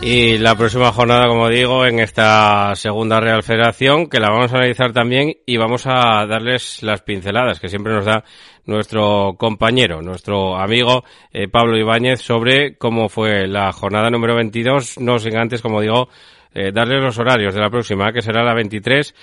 [0.00, 4.56] Y la próxima jornada, como digo, en esta segunda Real Federación, que la vamos a
[4.56, 8.24] analizar también y vamos a darles las pinceladas que siempre nos da
[8.64, 15.18] nuestro compañero, nuestro amigo eh, Pablo Ibáñez sobre cómo fue la jornada número 22, no
[15.18, 16.08] sin antes, como digo,
[16.54, 19.14] eh, darles los horarios de la próxima, que será la 23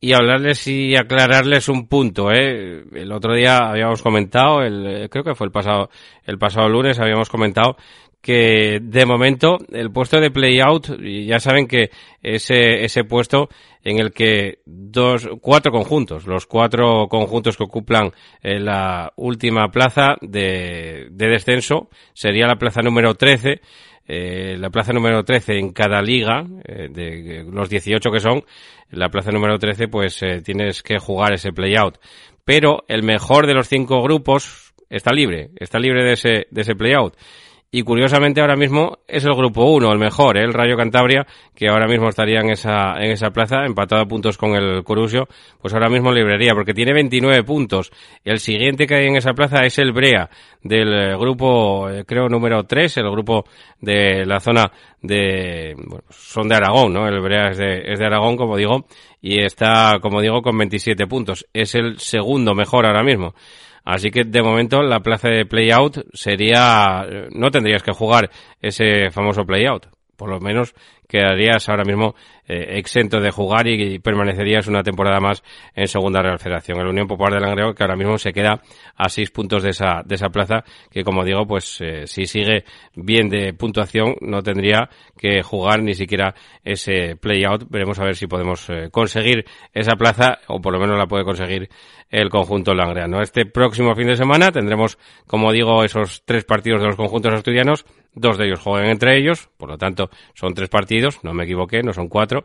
[0.00, 2.84] y hablarles y aclararles un punto, ¿eh?
[2.92, 5.90] El otro día habíamos comentado, el, creo que fue el pasado,
[6.24, 7.76] el pasado lunes habíamos comentado
[8.20, 11.90] que de momento el puesto de play-out, ya saben que
[12.22, 13.48] ese, ese puesto
[13.84, 20.16] en el que dos, cuatro conjuntos, los cuatro conjuntos que ocupan eh, la última plaza
[20.20, 23.60] de, de descenso, sería la plaza número 13,
[24.10, 28.42] eh, la plaza número 13 en cada liga, eh, de los 18 que son,
[28.90, 31.98] la plaza número 13 pues eh, tienes que jugar ese play-out.
[32.42, 36.74] Pero el mejor de los cinco grupos está libre, está libre de ese, de ese
[36.74, 37.14] play-out.
[37.70, 40.42] Y curiosamente ahora mismo es el grupo 1, el mejor, ¿eh?
[40.42, 44.38] el Rayo Cantabria, que ahora mismo estaría en esa, en esa plaza, empatado a puntos
[44.38, 45.28] con el Corusio,
[45.60, 47.90] pues ahora mismo librería, porque tiene 29 puntos.
[48.24, 50.30] El siguiente que hay en esa plaza es el Brea,
[50.62, 53.44] del eh, grupo, eh, creo, número 3, el grupo
[53.82, 57.06] de la zona de, bueno, son de Aragón, ¿no?
[57.06, 58.86] El Brea es de, es de Aragón, como digo,
[59.20, 61.46] y está, como digo, con 27 puntos.
[61.52, 63.34] Es el segundo mejor ahora mismo.
[63.88, 68.28] Así que de momento la plaza de play-out sería, no tendrías que jugar
[68.60, 69.86] ese famoso play-out.
[70.14, 70.74] Por lo menos
[71.08, 72.14] quedarías ahora mismo
[72.48, 75.42] eh, exento de jugar y, permanecerías una temporada más
[75.74, 76.80] en Segunda Real Federación.
[76.80, 78.62] El Unión Popular de Langreo que ahora mismo se queda
[78.96, 82.64] a seis puntos de esa, de esa plaza que como digo pues eh, si sigue
[82.94, 86.34] bien de puntuación no tendría que jugar ni siquiera
[86.64, 87.64] ese play-out.
[87.68, 91.24] Veremos a ver si podemos eh, conseguir esa plaza o por lo menos la puede
[91.24, 91.68] conseguir
[92.10, 93.20] el conjunto langreano.
[93.20, 97.84] Este próximo fin de semana tendremos como digo esos tres partidos de los conjuntos asturianos
[98.18, 101.82] Dos de ellos juegan entre ellos, por lo tanto son tres partidos, no me equivoqué,
[101.82, 102.37] no son cuatro,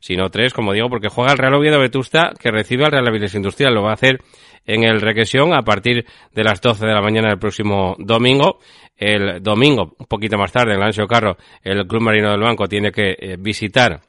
[0.00, 3.34] sino tres, como digo, porque juega el Real Oviedo Vetusta que recibe al Real Avilés
[3.34, 3.74] Industrial.
[3.74, 4.20] Lo va a hacer
[4.66, 8.58] en el Requesión a partir de las 12 de la mañana del próximo domingo.
[8.96, 12.66] El domingo, un poquito más tarde, en el Ancho Carro, el Club Marino del Banco
[12.66, 14.00] tiene que eh, visitar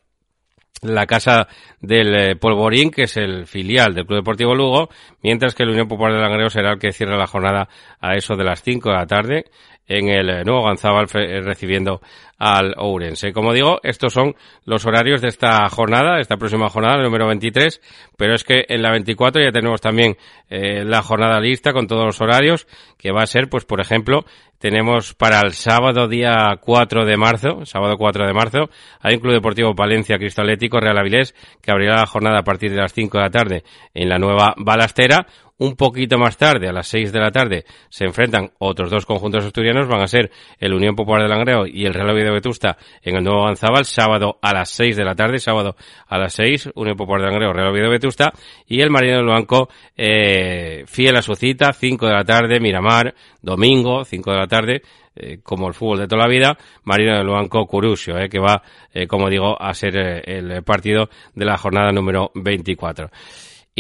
[0.82, 1.47] la casa
[1.82, 4.89] del eh, Polvorín, que es el filial del Club Deportivo Lugo,
[5.21, 7.67] mientras que el Unión Popular de Langreo será el que cierra la jornada
[7.99, 9.45] a eso de las 5 de la tarde
[9.89, 11.99] en el eh, nuevo Ganzábal eh, recibiendo
[12.38, 13.34] al Ourense.
[13.34, 17.82] Como digo, estos son los horarios de esta jornada, esta próxima jornada, número 23,
[18.15, 20.15] pero es que en la 24 ya tenemos también
[20.49, 22.65] eh, la jornada lista con todos los horarios,
[22.97, 24.23] que va a ser, pues por ejemplo,
[24.60, 28.69] tenemos para el sábado día 4 de marzo, sábado 4 de marzo,
[29.02, 32.78] hay un Club Deportivo Palencia Cristalético Real Avilés que abrirá la jornada a partir de
[32.78, 35.28] las 5 de la tarde en la nueva balastera,
[35.60, 39.45] un poquito más tarde, a las 6 de la tarde, se enfrentan otros dos conjuntos
[39.45, 43.17] asturianos, van a ser el Unión Popular de Langreo y el Real Oviedo Vetusta en
[43.17, 45.76] el Nuevo Ganzabal, sábado a las 6 de la tarde, sábado
[46.08, 48.32] a las 6, Unión Popular de Langreo, Real Oviedo Vetusta,
[48.67, 53.13] y el Marino del Banco, eh, fiel a su cita, 5 de la tarde, Miramar,
[53.41, 54.82] domingo, 5 de la tarde,
[55.15, 58.63] eh, como el fútbol de toda la vida, Marino del Banco Curusio, eh, que va,
[58.93, 63.10] eh, como digo, a ser eh, el partido de la jornada número 24.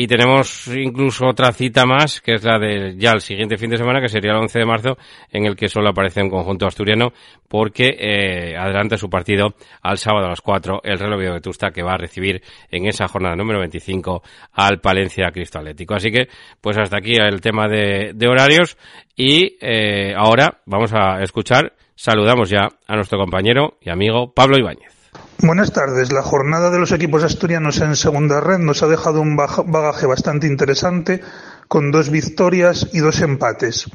[0.01, 3.75] Y tenemos incluso otra cita más, que es la de ya el siguiente fin de
[3.75, 4.97] semana, que sería el 11 de marzo,
[5.29, 7.11] en el que solo aparece un conjunto asturiano,
[7.49, 11.83] porque eh, adelanta su partido al sábado a las 4, el reloj de Vetusta, que
[11.83, 12.41] va a recibir
[12.71, 14.23] en esa jornada número 25
[14.53, 15.95] al Palencia Cristo Atlético.
[15.95, 16.29] Así que,
[16.61, 18.77] pues hasta aquí el tema de, de horarios.
[19.17, 24.98] Y eh, ahora vamos a escuchar, saludamos ya a nuestro compañero y amigo Pablo Ibáñez.
[25.41, 26.11] Buenas tardes.
[26.11, 30.47] La jornada de los equipos asturianos en segunda red nos ha dejado un bagaje bastante
[30.47, 31.21] interesante
[31.67, 33.85] con dos victorias y dos empates.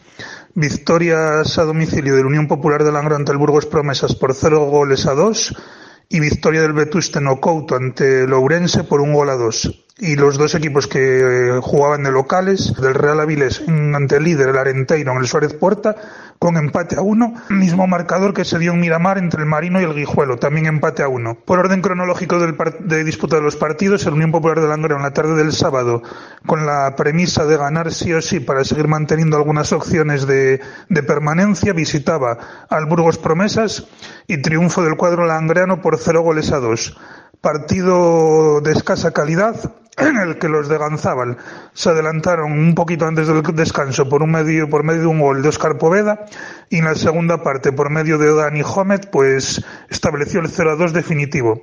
[0.55, 4.65] Victorias a domicilio de la Unión Popular de Langreo ante el Burgos Promesas por cero
[4.65, 5.55] goles a dos
[6.09, 9.85] y victoria del Vetuste no Couto ante el Ourense por un gol a dos.
[9.99, 14.49] Y los dos equipos que eh, jugaban de locales, del Real Avilés ante el líder,
[14.49, 15.95] el Arenteiro, en el Suárez Porta,
[16.45, 19.85] con empate a uno, mismo marcador que se dio en Miramar entre el Marino y
[19.85, 21.39] el Guijuelo, también empate a uno.
[21.43, 25.05] Por orden cronológico del de disputa de los partidos, el Unión Popular de Langreo en
[25.05, 26.03] la tarde del sábado,
[26.45, 31.03] con la premisa de ganar sí o sí para seguir manteniendo algunas opciones de, de
[31.03, 32.37] permanencia, visitaba
[32.69, 33.87] al Burgos Promesas
[34.27, 36.95] y triunfo del cuadro langreano por cero goles a dos.
[37.41, 41.37] Partido de escasa calidad, en el que los de Ganzábal
[41.73, 45.43] se adelantaron un poquito antes del descanso por un medio por medio de un gol
[45.43, 46.27] de Oscar Poveda
[46.69, 50.77] y en la segunda parte por medio de Dani Homet pues estableció el 0 a
[50.77, 51.63] 2 definitivo.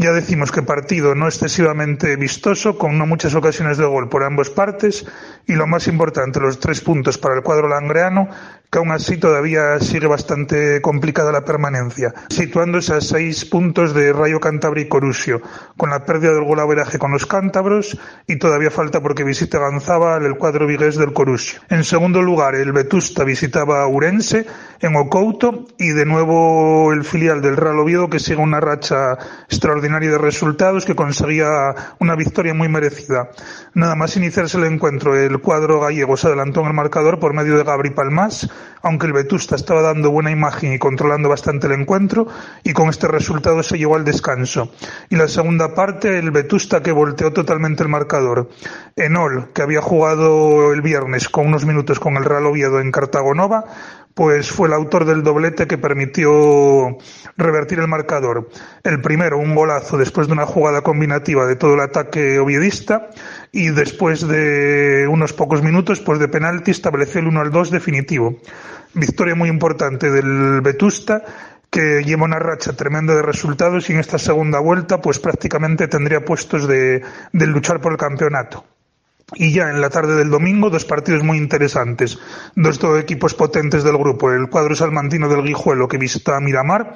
[0.00, 4.48] Ya decimos que partido no excesivamente vistoso, con no muchas ocasiones de gol por ambas
[4.48, 5.04] partes,
[5.44, 8.28] y lo más importante, los tres puntos para el cuadro langreano,
[8.70, 14.40] que aún así todavía sigue bastante complicada la permanencia, situándose a seis puntos de Rayo
[14.40, 15.40] Cantabria y Corusio,
[15.76, 20.36] con la pérdida del golaveraje con los cántabros y todavía falta porque visite Ganzábal el
[20.36, 21.60] cuadro vigués del Corusio.
[21.70, 24.46] En segundo lugar, el Vetusta visitaba a Urense
[24.80, 29.16] en Ocouto y de nuevo el filial del Real Oviedo que sigue una racha
[29.48, 33.30] extraordinaria de resultados que conseguía una victoria muy merecida.
[33.74, 37.56] Nada más iniciarse el encuentro, el cuadro gallego se adelantó en el marcador por medio
[37.56, 38.48] de Gabri Palmas
[38.82, 42.28] aunque el Vetusta estaba dando buena imagen y controlando bastante el encuentro,
[42.62, 44.72] y con este resultado se llegó al descanso.
[45.10, 48.50] Y la segunda parte, el Vetusta que volteó totalmente el marcador.
[48.96, 53.64] Enol, que había jugado el viernes con unos minutos con el Real Oviedo en Cartagonova,
[54.18, 56.98] pues fue el autor del doblete que permitió
[57.36, 58.48] revertir el marcador.
[58.82, 63.10] El primero, un golazo después de una jugada combinativa de todo el ataque oviedista
[63.52, 68.38] y después de unos pocos minutos, pues de penalti estableció el 1 al 2 definitivo.
[68.94, 71.22] Victoria muy importante del Vetusta
[71.70, 76.24] que lleva una racha tremenda de resultados y en esta segunda vuelta pues prácticamente tendría
[76.24, 78.64] puestos de, luchar por el campeonato.
[79.34, 82.18] Y ya en la tarde del domingo, dos partidos muy interesantes.
[82.54, 84.32] Dos equipos potentes del grupo.
[84.32, 86.94] El cuadro salmantino del Guijuelo que visita a Miramar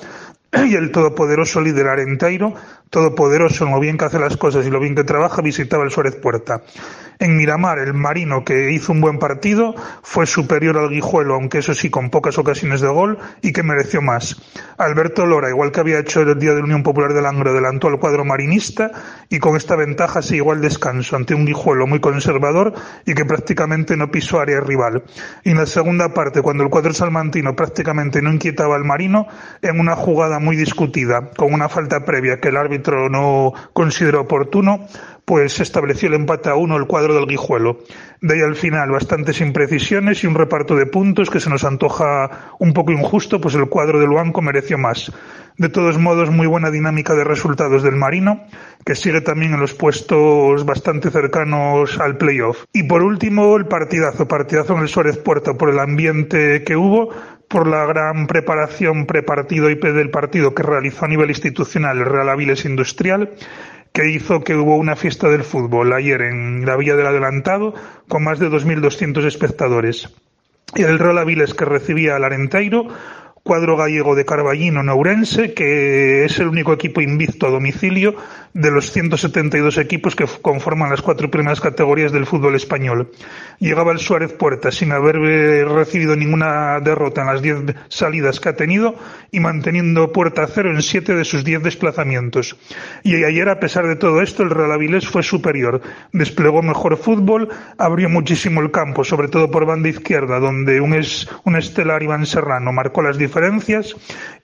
[0.69, 2.53] y el todopoderoso líder Arenteiro,
[2.91, 5.91] todopoderoso en lo bien que hace las cosas y lo bien que trabaja, visitaba el
[5.91, 6.63] Suárez Puerta.
[7.19, 11.73] En Miramar, el Marino, que hizo un buen partido, fue superior al Guijuelo, aunque eso
[11.73, 14.43] sí, con pocas ocasiones de gol, y que mereció más.
[14.77, 17.87] Alberto Lora, igual que había hecho el día de la Unión Popular de Langro, adelantó
[17.87, 18.91] al cuadro marinista,
[19.29, 22.75] y con esta ventaja se llegó al descanso ante un Guijuelo muy conservador
[23.07, 25.05] y que prácticamente no pisó área rival.
[25.45, 29.29] Y en la segunda parte, cuando el cuadro salmantino prácticamente no inquietaba al Marino,
[29.63, 34.87] en una jugada muy discutida, con una falta previa que el árbitro no consideró oportuno,
[35.25, 37.79] pues estableció el empate a uno el cuadro del Guijuelo.
[38.21, 42.55] De ahí al final bastantes imprecisiones y un reparto de puntos que se nos antoja
[42.59, 45.11] un poco injusto, pues el cuadro del Banco mereció más.
[45.59, 48.45] De todos modos, muy buena dinámica de resultados del Marino,
[48.87, 52.65] que sigue también en los puestos bastante cercanos al playoff.
[52.73, 57.11] Y por último, el partidazo, partidazo en el Suárez Puerta por el ambiente que hubo,
[57.53, 62.31] por la gran preparación prepartido y del partido que realizó a nivel institucional el Real
[62.31, 63.29] Aviles Industrial
[63.93, 67.75] que hizo que hubo una fiesta del fútbol ayer en la Villa del Adelantado
[68.09, 70.09] con más de 2.200 espectadores.
[70.75, 72.89] Y el Real Aviles que recibía al Arenteiro
[73.43, 78.15] cuadro gallego de Carballino Nourense, que es el único equipo invicto a domicilio
[78.55, 83.11] de los 172 equipos que conforman las cuatro primeras categorías del fútbol español.
[83.59, 88.51] Llegaba el Suárez Puerta sin haber eh, recibido ninguna derrota en las diez salidas que
[88.51, 88.95] ha tenido
[89.31, 92.57] y manteniendo puerta cero en siete de sus diez desplazamientos.
[93.03, 95.81] Y ayer, a pesar de todo esto, el Real Avilés fue superior.
[96.13, 97.49] Desplegó mejor fútbol,
[97.79, 100.95] abrió muchísimo el campo, sobre todo por banda izquierda, donde un,
[101.45, 103.95] un estelar Iván Serrano marcó las diferencias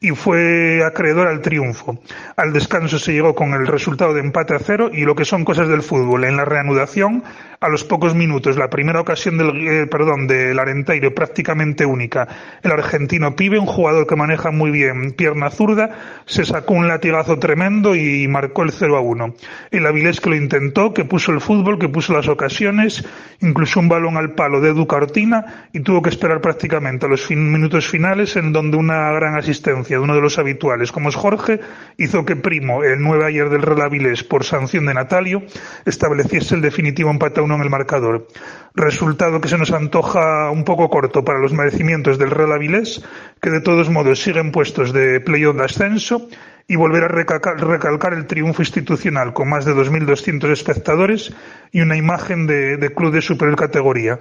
[0.00, 1.98] y fue acreedor al triunfo.
[2.36, 5.24] Al descanso se llegó con el resultado resultado de empate a cero y lo que
[5.24, 6.24] son cosas del fútbol.
[6.24, 7.24] En la reanudación,
[7.61, 12.28] a los pocos minutos, la primera ocasión del, eh, perdón, del Arenteiro prácticamente única.
[12.62, 17.40] El argentino Pibe, un jugador que maneja muy bien pierna zurda, se sacó un latigazo
[17.40, 19.34] tremendo y marcó el 0 a 1.
[19.72, 23.05] El Avilés que lo intentó, que puso el fútbol, que puso las ocasiones,
[23.40, 27.26] incluso un balón al palo de Edu Cortina y tuvo que esperar prácticamente a los
[27.26, 31.16] fin, minutos finales en donde una gran asistencia de uno de los habituales, como es
[31.16, 31.59] Jorge,
[31.96, 33.88] hizo que Primo, el 9 ayer del Real
[34.28, 35.43] Por sanción de Natalio,
[35.84, 38.28] estableciese el definitivo empate a uno en el marcador.
[38.74, 43.03] Resultado que se nos antoja un poco corto para los merecimientos del Real Avilés,
[43.41, 46.28] que de todos modos siguen puestos de playoff de ascenso
[46.68, 51.32] y volver a recalcar, el triunfo institucional con más de 2.200 espectadores
[51.72, 54.18] y una imagen de, club de super categoría.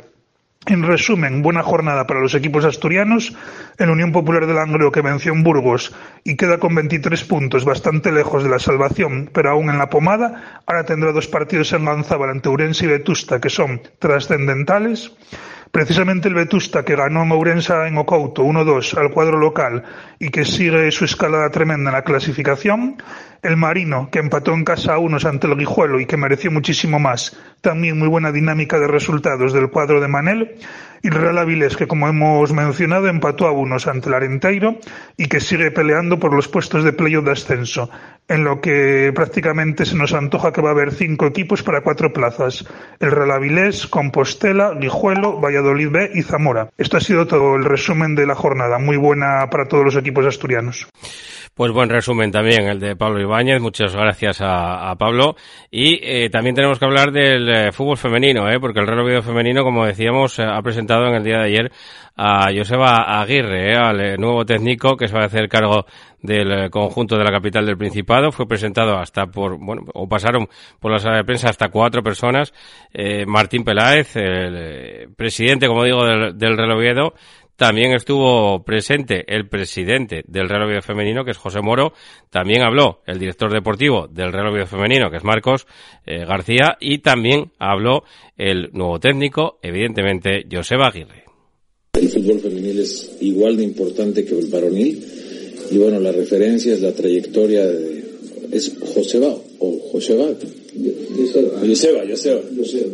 [0.70, 3.34] En resumen, buena jornada para los equipos asturianos.
[3.78, 5.96] El Unión Popular del Langreo que venció en Burgos
[6.26, 10.62] y queda con 23 puntos, bastante lejos de la salvación, pero aún en la pomada.
[10.66, 15.14] Ahora tendrá dos partidos en Lanzábal ante Urense y Vetusta que son trascendentales.
[15.72, 19.84] Precisamente el Vetusta, que ganó en Ourensa en Ocouto 1-2 al cuadro local
[20.20, 23.02] y que sigue su escalada tremenda en la clasificación.
[23.44, 27.00] El Marino, que empató en casa a unos ante el Guijuelo y que mereció muchísimo
[27.00, 27.38] más.
[27.62, 30.56] También muy buena dinámica de resultados del cuadro de Manel.
[31.04, 34.78] Y Real Avilés, que como hemos mencionado, empató a unos ante el Arenteiro
[35.16, 37.90] y que sigue peleando por los puestos de playoff de ascenso,
[38.28, 42.12] en lo que prácticamente se nos antoja que va a haber cinco equipos para cuatro
[42.12, 42.66] plazas.
[43.00, 46.70] El Real Avilés, Compostela, Guijuelo, Valladolid B y Zamora.
[46.78, 48.80] Esto ha sido todo el resumen de la jornada.
[48.80, 50.88] Muy buena para todos los equipos asturianos.
[51.58, 53.60] Pues buen resumen también el de Pablo Ibáñez.
[53.60, 55.36] Muchas gracias a, Pablo.
[55.72, 58.60] Y eh, también tenemos que hablar del eh, fútbol femenino, ¿eh?
[58.60, 61.72] porque el Real Oviedo femenino, como decíamos, eh, ha presentado en el día de ayer
[62.16, 65.88] a Joseba Aguirre, al nuevo técnico que se va a hacer cargo
[66.22, 68.32] del conjunto de la capital del Principado.
[68.32, 70.48] Fue presentado hasta por, bueno, o pasaron
[70.80, 72.54] por la sala de prensa hasta cuatro personas.
[73.26, 76.72] Martín Peláez, el presidente, como digo, del, del Real
[77.58, 81.92] también estuvo presente el presidente del Real Oviedo Femenino, que es José Moro.
[82.30, 85.66] También habló el director deportivo del Real Oviedo Femenino, que es Marcos
[86.06, 86.78] eh, García.
[86.80, 88.04] Y también habló
[88.38, 91.24] el nuevo técnico, evidentemente, Joseba Aguirre.
[91.94, 95.04] El fútbol femenil es igual de importante que el varonil.
[95.72, 98.06] Y bueno, la referencia es la trayectoria de,
[98.52, 100.28] es Joseba o Joseba.
[101.68, 102.42] Joseba, Joseba.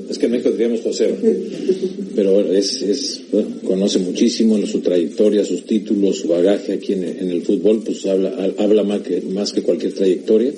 [0.10, 1.16] Es que en México diríamos Joseba.
[2.16, 7.30] Pero es, es bueno, conoce muchísimo su trayectoria, sus títulos, su bagaje aquí en, en
[7.30, 10.52] el fútbol, pues habla, habla más, que, más que cualquier trayectoria.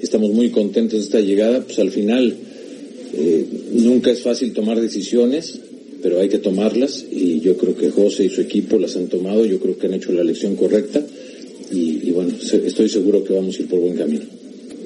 [0.00, 2.34] Estamos muy contentos de esta llegada, pues al final
[3.14, 5.58] eh, nunca es fácil tomar decisiones,
[6.02, 9.44] pero hay que tomarlas y yo creo que José y su equipo las han tomado,
[9.44, 11.04] yo creo que han hecho la elección correcta
[11.72, 14.24] y, y bueno, estoy seguro que vamos a ir por buen camino.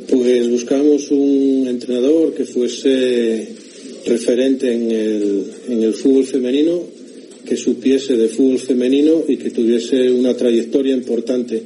[0.08, 3.48] Pues buscamos un entrenador que fuese
[4.06, 6.82] referente en el, en el fútbol femenino,
[7.44, 11.62] que supiese de fútbol femenino y que tuviese una trayectoria importante.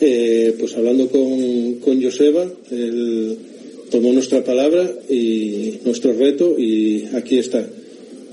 [0.00, 3.36] Eh, pues hablando con, con Joseba, él
[3.90, 7.68] tomó nuestra palabra y nuestro reto y aquí está.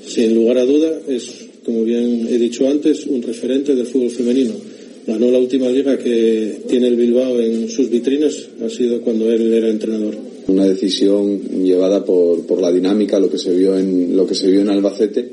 [0.05, 1.27] Sin lugar a duda es,
[1.63, 4.74] como bien he dicho antes, un referente del fútbol femenino
[5.07, 9.53] ganó la última liga que tiene el Bilbao en sus vitrinas, ha sido cuando él
[9.53, 10.15] era entrenador.
[10.47, 14.49] Una decisión llevada por, por la dinámica, lo que se vio en, lo que se
[14.49, 15.27] vio en Albacete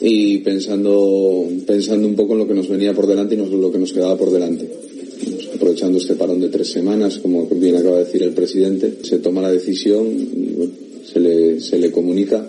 [0.00, 3.70] y pensando, pensando un poco en lo que nos venía por delante y no lo
[3.70, 4.66] que nos quedaba por delante.
[5.54, 9.42] Aprovechando este parón de tres semanas, como bien acaba de decir el presidente, se toma
[9.42, 10.06] la decisión
[11.04, 12.48] se, le, se le comunica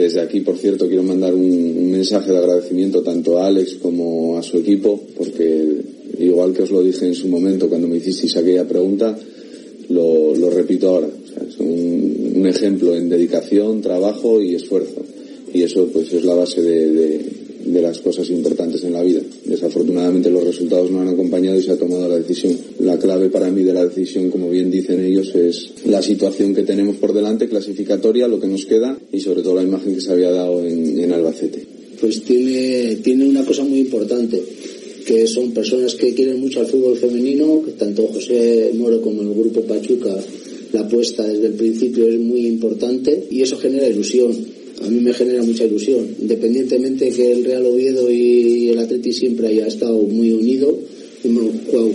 [0.00, 4.42] desde aquí, por cierto, quiero mandar un, mensaje de agradecimiento tanto a Alex como a
[4.42, 5.66] su equipo, porque
[6.18, 9.18] igual que os lo dije en su momento cuando me hicisteis aquella pregunta,
[9.88, 11.08] lo, repito ahora.
[11.08, 15.02] O sea, es un, ejemplo en dedicación, trabajo y esfuerzo.
[15.52, 17.20] Y eso pues es la base de,
[17.66, 19.20] de las cosas importantes en la vida.
[19.44, 22.56] Desafortunadamente los resultados no han acompañado y se ha tomado la decisión.
[22.80, 26.62] La clave para mí de la decisión, como bien dicen ellos, es la situación que
[26.62, 30.12] tenemos por delante, clasificatoria, lo que nos queda y sobre todo la imagen que se
[30.12, 31.66] había dado en, en Albacete.
[32.00, 34.42] Pues tiene, tiene una cosa muy importante,
[35.06, 39.34] que son personas que quieren mucho al fútbol femenino, que tanto José Moro como el
[39.34, 40.14] grupo Pachuca,
[40.72, 45.12] la apuesta desde el principio es muy importante y eso genera ilusión a mí me
[45.12, 50.32] genera mucha ilusión, independientemente que el Real Oviedo y el Atleti siempre haya estado muy
[50.32, 50.78] unido,
[51.24, 51.50] hemos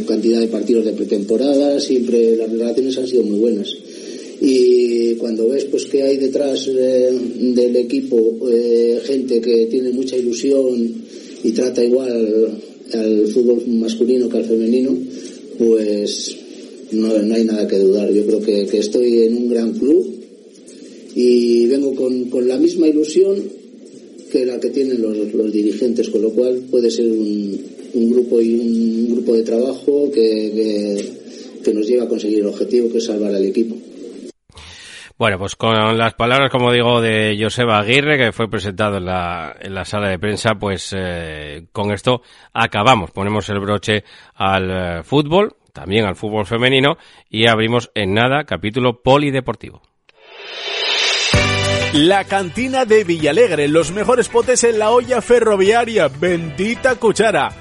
[0.07, 3.73] cantidad de partidos de pretemporada, siempre las relaciones han sido muy buenas.
[4.41, 7.11] Y cuando ves pues que hay detrás eh,
[7.53, 10.95] del equipo eh, gente que tiene mucha ilusión
[11.43, 12.59] y trata igual
[12.93, 14.97] al fútbol masculino que al femenino,
[15.59, 16.35] pues
[16.91, 18.11] no, no hay nada que dudar.
[18.11, 20.20] Yo creo que, que estoy en un gran club
[21.15, 23.35] y vengo con, con la misma ilusión
[24.31, 27.59] que la que tienen los, los dirigentes, con lo cual puede ser un,
[27.93, 31.11] un grupo y un grupo de trabajo que,
[31.63, 33.75] que, nos lleva a conseguir el objetivo que es salvar al equipo.
[35.17, 39.55] Bueno, pues con las palabras, como digo, de Joseba Aguirre, que fue presentado en la,
[39.59, 43.11] en la sala de prensa, pues eh, con esto acabamos.
[43.11, 44.03] Ponemos el broche
[44.33, 46.97] al eh, fútbol, también al fútbol femenino,
[47.29, 49.83] y abrimos en nada capítulo polideportivo.
[51.93, 57.60] La cantina de Villalegre, los mejores potes en la olla ferroviaria, bendita cuchara.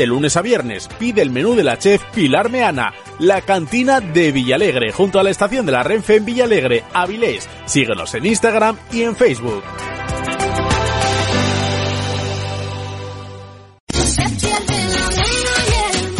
[0.00, 0.88] de lunes a viernes.
[0.98, 2.94] Pide el menú de la chef Pilar Meana.
[3.18, 7.46] La cantina de Villalegre, junto a la estación de la Renfe en Villalegre, Avilés.
[7.66, 9.62] Síguenos en Instagram y en Facebook.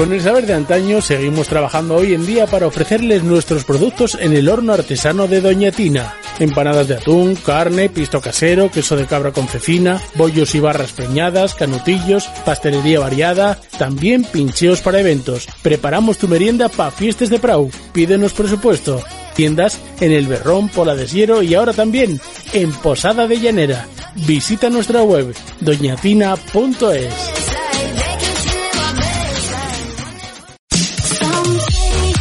[0.01, 4.33] Con el saber de antaño seguimos trabajando hoy en día para ofrecerles nuestros productos en
[4.33, 6.15] el horno artesano de Doña Tina.
[6.39, 11.55] Empanadas de atún, carne, pisto casero, queso de cabra con cecina, bollos y barras preñadas,
[11.55, 15.47] canutillos, pastelería variada, también pincheos para eventos.
[15.61, 17.71] Preparamos tu merienda para fiestas de Prau.
[17.93, 19.03] Pídenos presupuesto.
[19.35, 22.19] Tiendas en El Berrón, Pola de Siero y ahora también
[22.55, 23.87] en Posada de Llanera.
[24.27, 27.50] Visita nuestra web doñatina.es.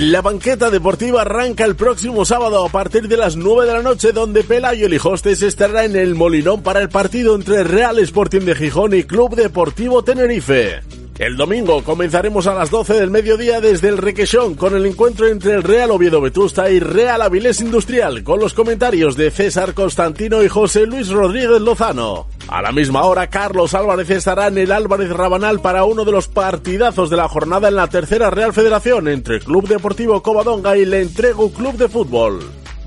[0.00, 4.12] La banqueta deportiva arranca el próximo sábado a partir de las 9 de la noche
[4.12, 8.94] donde Pelayo Lijostes estará en el Molinón para el partido entre Real Sporting de Gijón
[8.94, 10.80] y Club Deportivo Tenerife.
[11.20, 15.52] El domingo comenzaremos a las 12 del mediodía desde el Requesón con el encuentro entre
[15.52, 20.48] el Real Oviedo Vetusta y Real Avilés Industrial con los comentarios de César Constantino y
[20.48, 22.26] José Luis Rodríguez Lozano.
[22.48, 26.26] A la misma hora, Carlos Álvarez estará en el Álvarez Rabanal para uno de los
[26.26, 31.02] partidazos de la jornada en la tercera Real Federación entre Club Deportivo Covadonga y Le
[31.02, 32.40] Entrego Club de Fútbol.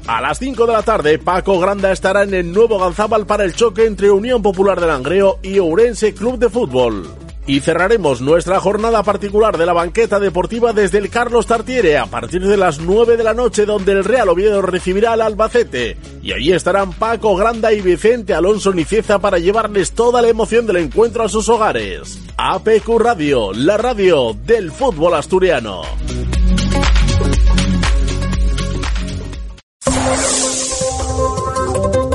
[0.08, 3.54] A las 5 de la tarde, Paco Granda estará en el nuevo Ganzábal para el
[3.54, 7.23] choque entre Unión Popular de Langreo y Ourense Club de Fútbol.
[7.46, 12.46] Y cerraremos nuestra jornada particular de la banqueta deportiva desde el Carlos Tartiere a partir
[12.48, 15.98] de las 9 de la noche donde el Real Oviedo recibirá al Albacete.
[16.22, 20.78] Y allí estarán Paco Granda y Vicente Alonso Nicieza para llevarles toda la emoción del
[20.78, 22.20] encuentro a sus hogares.
[22.38, 25.82] APQ Radio, la radio del fútbol asturiano.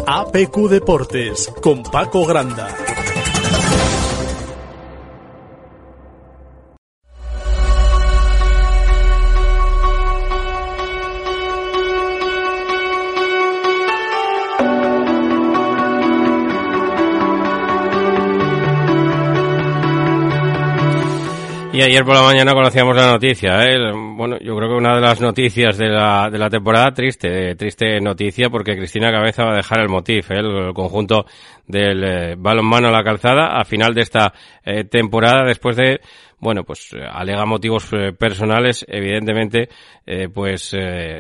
[0.06, 2.74] APQ Deportes con Paco Granda.
[21.78, 23.78] Y ayer por la mañana conocíamos la noticia, ¿eh?
[23.94, 28.00] bueno, yo creo que una de las noticias de la, de la temporada, triste, triste
[28.00, 30.38] noticia, porque Cristina Cabeza va a dejar el motif, ¿eh?
[30.40, 31.26] el, conjunto
[31.68, 34.32] del eh, balonmano a la calzada, a final de esta
[34.64, 36.00] eh, temporada, después de,
[36.40, 39.68] bueno, pues alega motivos eh, personales, evidentemente,
[40.04, 40.72] eh, pues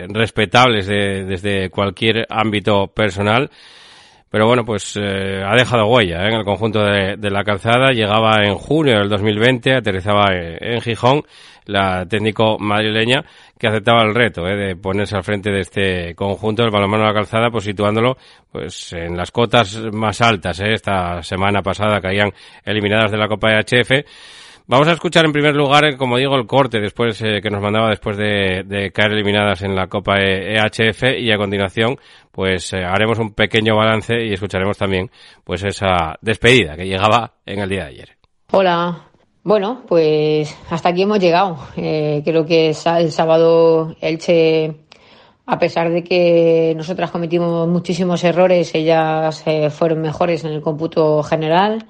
[0.08, 3.48] respetables de, desde cualquier ámbito personal.
[4.30, 6.28] Pero bueno, pues eh, ha dejado huella ¿eh?
[6.28, 7.92] en el conjunto de, de, la calzada.
[7.92, 11.22] Llegaba en junio del 2020, aterrizaba en, en Gijón,
[11.68, 13.24] la técnico madrileña
[13.58, 14.56] que aceptaba el reto ¿eh?
[14.56, 18.16] de ponerse al frente de este conjunto del balonmano de la calzada, pues situándolo
[18.50, 20.60] pues en las cotas más altas.
[20.60, 20.72] ¿eh?
[20.72, 22.32] Esta semana pasada caían
[22.64, 23.90] eliminadas de la Copa de HF.
[24.70, 27.88] Vamos a escuchar en primer lugar, como digo, el corte después eh, que nos mandaba
[27.88, 31.96] después de, caer eliminadas en la Copa EHF y a continuación,
[32.30, 35.10] pues eh, haremos un pequeño balance y escucharemos también,
[35.42, 38.08] pues esa despedida que llegaba en el día de ayer.
[38.52, 39.04] Hola.
[39.42, 41.56] Bueno, pues hasta aquí hemos llegado.
[41.74, 44.74] Eh, creo que el sábado Elche
[45.46, 51.22] a pesar de que nosotras cometimos muchísimos errores, ellas eh, fueron mejores en el cómputo
[51.22, 51.86] general.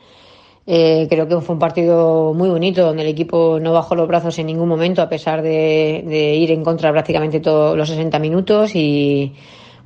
[0.70, 4.38] Eh, creo que fue un partido muy bonito donde el equipo no bajó los brazos
[4.38, 8.74] en ningún momento a pesar de, de ir en contra prácticamente todos los 60 minutos
[8.74, 9.32] y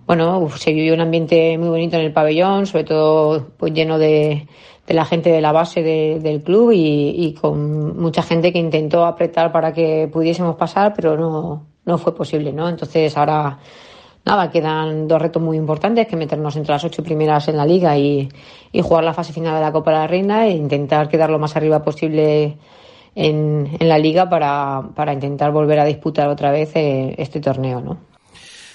[0.09, 4.49] bueno, se vivió un ambiente muy bonito en el pabellón, sobre todo pues lleno de,
[4.85, 8.59] de la gente de la base de, del club y, y, con mucha gente que
[8.59, 12.69] intentó apretar para que pudiésemos pasar, pero no, no fue posible, ¿no?
[12.69, 13.61] Entonces ahora
[14.25, 17.97] nada, quedan dos retos muy importantes, que meternos entre las ocho primeras en la liga
[17.97, 18.29] y,
[18.83, 21.57] jugar la fase final de la Copa de la Reina e intentar quedar lo más
[21.57, 22.57] arriba posible
[23.15, 27.81] en, en la liga para, para intentar volver a disputar otra vez eh, este torneo,
[27.81, 28.13] ¿no?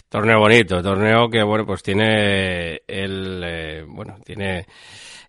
[0.09, 4.65] Torneo bonito, torneo que bueno pues tiene el eh, bueno tiene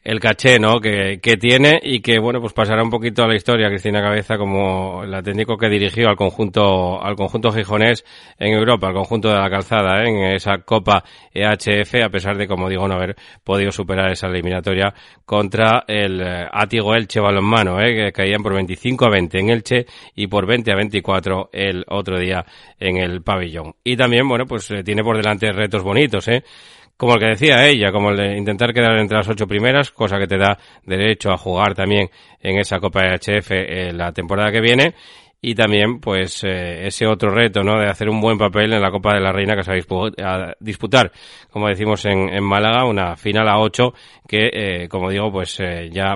[0.03, 0.80] el caché ¿no?
[0.80, 4.36] que, que tiene y que bueno pues pasará un poquito a la historia Cristina Cabeza
[4.36, 8.05] como la técnico que dirigió al conjunto al conjunto gijonés
[8.38, 10.09] en Europa, al conjunto de la calzada ¿eh?
[10.09, 14.94] en esa Copa EHF a pesar de como digo no haber podido superar esa eliminatoria
[15.24, 17.94] contra el eh, Atigo Elche balonmano ¿eh?
[17.94, 22.18] que caían por 25 a 20 en Elche y por 20 a 24 el otro
[22.18, 22.44] día
[22.78, 23.74] en el pabellón.
[23.84, 26.44] Y también bueno pues eh, tiene por delante retos bonitos ¿eh?
[26.99, 30.18] Como el que decía ella, como el de intentar quedar entre las ocho primeras, cosa
[30.18, 32.11] que te da derecho a jugar también
[32.42, 34.94] en esa Copa HF eh, la temporada que viene.
[35.41, 37.78] Y también, pues, eh, ese otro reto, ¿no?
[37.78, 40.55] De hacer un buen papel en la Copa de la Reina que se va a
[40.59, 41.12] disputar,
[41.51, 43.95] como decimos en, en Málaga, una final a ocho
[44.26, 46.14] que, eh, como digo, pues eh, ya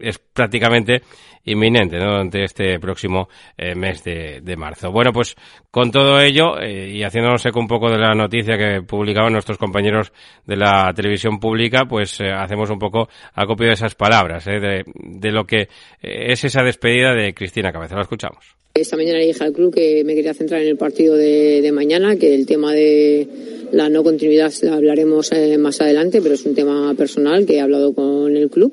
[0.00, 1.02] es prácticamente
[1.44, 2.12] inminente ¿no?
[2.12, 4.90] durante este próximo eh, mes de, marzo.
[4.90, 5.36] Bueno, pues
[5.70, 9.58] con todo ello eh, y haciéndonos eco un poco de la noticia que publicaban nuestros
[9.58, 10.12] compañeros
[10.44, 14.84] de la televisión pública, pues eh, hacemos un poco acopio de esas palabras, eh, de,
[14.94, 15.68] de, lo que
[16.00, 17.94] es esa despedida de Cristina Cabeza.
[17.94, 18.59] La escuchamos.
[18.74, 22.14] Esta mañana le dije al club que me quería centrar en el partido de, mañana,
[22.14, 23.26] que el tema de
[23.72, 27.92] la no continuidad hablaremos eh, más adelante, pero es un tema personal que he hablado
[27.92, 28.72] con el club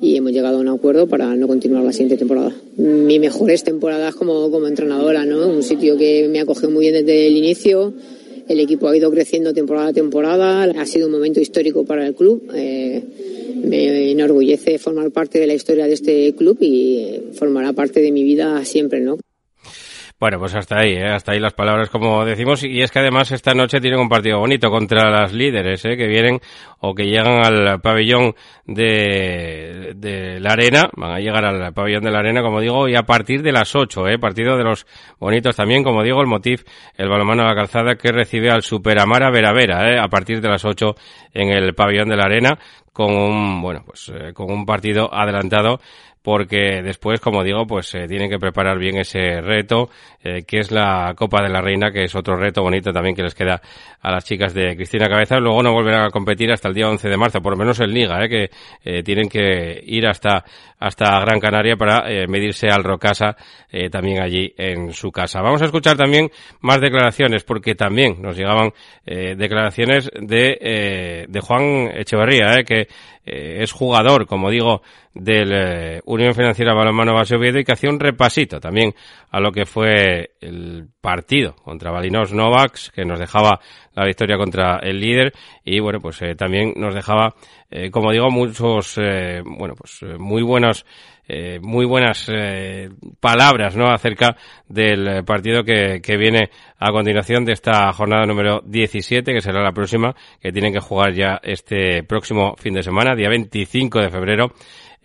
[0.00, 2.54] y hemos llegado a un acuerdo para no continuar la siguiente temporada.
[2.76, 5.48] Mi mejores temporadas como, como entrenadora, ¿no?
[5.48, 7.94] Un sitio que me acogió muy bien desde el inicio.
[8.48, 10.64] El equipo ha ido creciendo temporada a temporada.
[10.64, 12.50] Ha sido un momento histórico para el club.
[12.52, 13.00] Eh,
[13.64, 18.22] me enorgullece formar parte de la historia de este club y formará parte de mi
[18.22, 19.18] vida siempre, ¿no?
[20.18, 21.08] Bueno, pues hasta ahí, ¿eh?
[21.08, 22.64] hasta ahí las palabras como decimos.
[22.64, 25.94] Y es que además esta noche tienen un partido bonito contra las líderes, ¿eh?
[25.94, 26.40] que vienen
[26.80, 30.88] o que llegan al pabellón de, de la arena.
[30.96, 33.76] Van a llegar al pabellón de la arena, como digo, y a partir de las
[33.76, 34.18] 8, ¿eh?
[34.18, 34.86] partido de los
[35.18, 36.64] bonitos también, como digo, el Motif,
[36.96, 39.98] el balomano de la calzada que recibe al Superamara Veravera, ¿eh?
[39.98, 40.94] a partir de las 8
[41.34, 42.58] en el pabellón de la arena
[42.96, 45.78] con un, bueno, pues eh, con un partido adelantado
[46.26, 49.90] porque después, como digo, pues eh, tienen que preparar bien ese reto,
[50.24, 53.22] eh, que es la Copa de la Reina, que es otro reto bonito también que
[53.22, 53.62] les queda
[54.02, 55.38] a las chicas de Cristina Cabeza.
[55.38, 57.94] Luego no volverán a competir hasta el día 11 de marzo, por lo menos en
[57.94, 58.50] Liga, eh, que
[58.84, 60.44] eh, tienen que ir hasta,
[60.80, 63.36] hasta Gran Canaria para medirse al Rocasa,
[63.90, 65.40] también allí en su casa.
[65.42, 66.30] Vamos a escuchar también
[66.60, 68.72] más declaraciones, porque también nos llegaban
[69.04, 72.85] declaraciones de, de Juan Echeverría, eh,
[73.24, 74.82] eh, es jugador, como digo,
[75.14, 78.94] del eh, Unión Financiera Balonmano Base y que hacía un repasito también
[79.30, 83.60] a lo que fue el partido contra Balinos Novaks, que nos dejaba
[83.94, 85.32] la victoria contra el líder
[85.64, 87.34] y bueno, pues eh, también nos dejaba,
[87.70, 88.96] eh, como digo, muchos,
[89.44, 90.84] bueno, pues muy buenos
[91.28, 92.88] eh, muy buenas eh,
[93.20, 93.90] palabras ¿no?
[93.90, 94.36] acerca
[94.68, 99.72] del partido que, que, viene a continuación de esta jornada número 17, que será la
[99.72, 104.52] próxima, que tienen que jugar ya este próximo fin de semana, día 25 de febrero,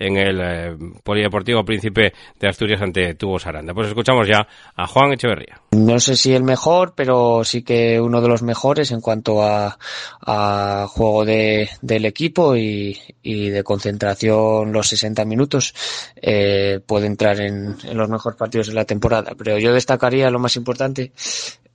[0.02, 3.74] en el eh, Polideportivo Príncipe de Asturias ante Tubos Aranda.
[3.74, 5.62] Pues escuchamos ya a Juan Echeverría.
[5.72, 9.78] No sé si el mejor, pero sí que uno de los mejores en cuanto a,
[10.22, 15.74] a juego de, del equipo y, y, de concentración los 60 minutos.
[16.16, 19.34] Eh, puede entrar en, en, los mejores partidos de la temporada.
[19.38, 21.12] Pero yo destacaría lo más importante,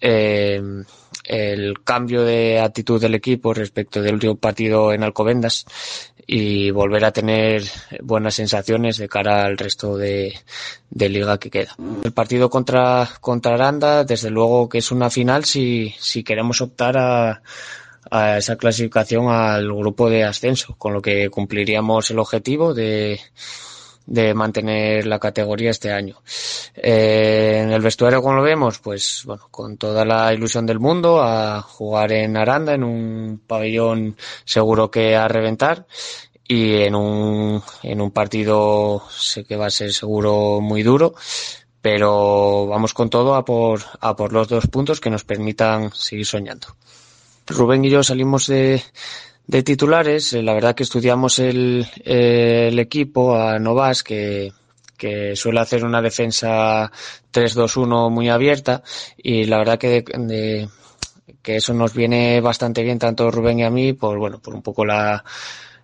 [0.01, 0.61] eh,
[1.25, 5.67] el cambio de actitud del equipo respecto del último partido en Alcobendas
[6.27, 7.63] y volver a tener
[8.03, 10.35] buenas sensaciones de cara al resto de,
[10.91, 11.77] de liga que queda.
[12.03, 16.99] El partido contra, contra Aranda, desde luego que es una final si, si queremos optar
[16.99, 17.43] a,
[18.11, 23.21] a esa clasificación al grupo de ascenso, con lo que cumpliríamos el objetivo de,
[24.07, 26.23] de mantener la categoría este año.
[26.75, 31.21] Eh, en el vestuario, como lo vemos, pues bueno, con toda la ilusión del mundo
[31.23, 35.87] a jugar en Aranda, en un pabellón seguro que a reventar
[36.49, 41.15] y en un, en un partido sé que va a ser seguro muy duro,
[41.83, 46.27] pero vamos con todo a por, a por los dos puntos que nos permitan seguir
[46.27, 46.69] soñando.
[47.49, 48.83] Rubén y yo salimos de,
[49.47, 54.53] de titulares, la verdad que estudiamos el, el equipo a Novas, que,
[54.97, 56.91] que suele hacer una defensa
[57.33, 58.83] 3-2-1 muy abierta
[59.17, 60.69] y la verdad que de, de,
[61.43, 64.63] que eso nos viene bastante bien tanto Rubén y a mí por bueno por un
[64.63, 65.23] poco la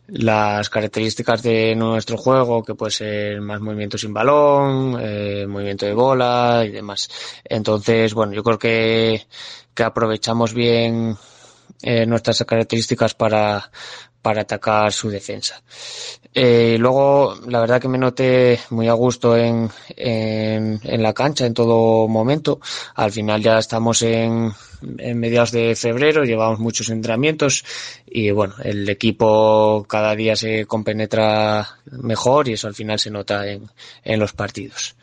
[0.09, 5.95] las características de nuestro juego, que puede ser más movimiento sin balón, eh, movimiento de
[5.95, 7.09] bola y demás.
[7.45, 9.27] Entonces, bueno, yo creo que,
[9.73, 11.17] que aprovechamos bien
[11.83, 13.71] eh, nuestras características para,
[14.23, 15.63] para atacar su defensa.
[16.33, 21.45] Eh, luego, la verdad que me noté muy a gusto en, en, en, la cancha
[21.45, 22.61] en todo momento.
[22.95, 24.53] Al final ya estamos en,
[24.99, 27.65] en mediados de febrero, llevamos muchos entrenamientos
[28.07, 33.47] y bueno, el equipo cada día se compenetra mejor y eso al final se nota
[33.47, 33.69] en,
[34.05, 34.95] en los partidos.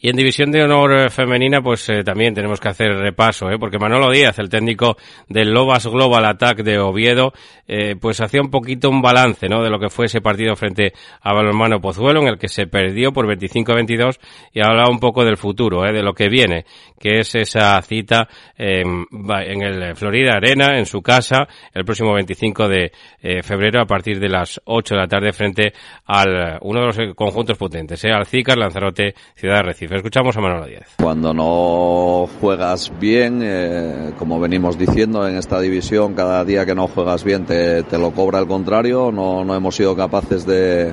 [0.00, 3.58] Y en División de Honor eh, Femenina, pues eh, también tenemos que hacer repaso, ¿eh?
[3.58, 4.96] porque Manolo Díaz, el técnico
[5.28, 7.32] del Lobas Global Attack de Oviedo,
[7.66, 9.62] eh, pues hacía un poquito un balance ¿no?
[9.62, 13.12] de lo que fue ese partido frente a Balonmano Pozuelo, en el que se perdió
[13.12, 14.18] por 25-22
[14.52, 15.92] y hablaba un poco del futuro, ¿eh?
[15.92, 16.64] de lo que viene,
[17.00, 22.68] que es esa cita eh, en el Florida Arena, en su casa, el próximo 25
[22.68, 25.72] de eh, febrero a partir de las 8 de la tarde frente
[26.06, 28.12] al uno de los conjuntos potentes, ¿eh?
[28.12, 29.87] al CICAR, Lanzarote, Ciudad Recife.
[29.90, 30.96] Escuchamos a Manolo Díaz.
[31.00, 36.88] Cuando no juegas bien, eh, como venimos diciendo en esta división, cada día que no
[36.88, 39.10] juegas bien te, te lo cobra al contrario.
[39.10, 40.92] No, no hemos sido capaces de,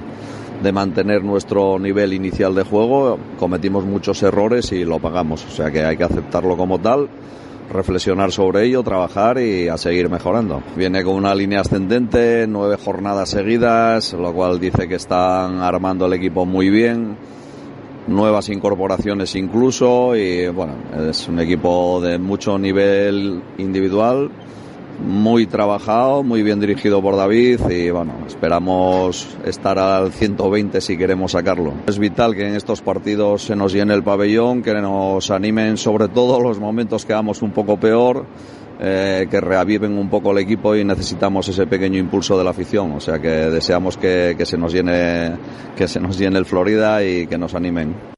[0.63, 3.19] de mantener nuestro nivel inicial de juego.
[3.37, 5.45] Cometimos muchos errores y lo pagamos.
[5.45, 7.09] O sea que hay que aceptarlo como tal
[7.71, 10.61] reflexionar sobre ello, trabajar y a seguir mejorando.
[10.75, 16.13] Viene con una línea ascendente, nueve jornadas seguidas, lo cual dice que están armando el
[16.13, 17.17] equipo muy bien
[18.07, 20.73] nuevas incorporaciones incluso y bueno,
[21.09, 24.29] es un equipo de mucho nivel individual,
[25.03, 31.33] muy trabajado, muy bien dirigido por David y bueno, esperamos estar al 120 si queremos
[31.33, 31.73] sacarlo.
[31.87, 36.07] Es vital que en estos partidos se nos llene el pabellón, que nos animen sobre
[36.07, 38.25] todo los momentos que vamos un poco peor.
[38.77, 42.91] Eh, que reaviven un poco el equipo y necesitamos ese pequeño impulso de la afición.
[42.91, 45.37] O sea que deseamos que, que se nos llene,
[45.77, 48.15] que se nos llene el Florida y que nos animen.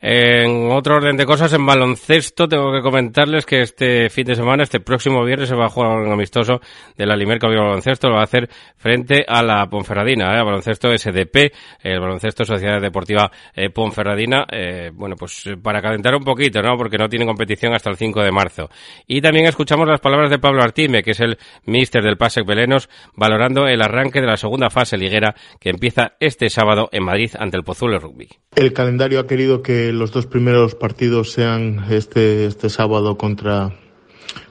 [0.00, 4.62] En otro orden de cosas, en baloncesto, tengo que comentarles que este fin de semana,
[4.62, 6.60] este próximo viernes, se va a jugar un amistoso
[6.96, 8.08] de la Limerca Baloncesto.
[8.08, 10.44] Lo va a hacer frente a la Ponferradina, ¿eh?
[10.44, 14.46] baloncesto SDP, el baloncesto Sociedad Deportiva eh, Ponferradina.
[14.50, 16.76] Eh, bueno, pues para calentar un poquito, ¿no?
[16.76, 18.68] Porque no tiene competición hasta el 5 de marzo.
[19.06, 22.88] Y también escuchamos las palabras de Pablo Artime, que es el míster del PASEC Belenos,
[23.14, 27.56] valorando el arranque de la segunda fase liguera que empieza este sábado en Madrid ante
[27.56, 28.28] el Pozuelo Rugby.
[28.54, 33.74] El calendario ha querido que los dos primeros partidos sean este, este sábado contra,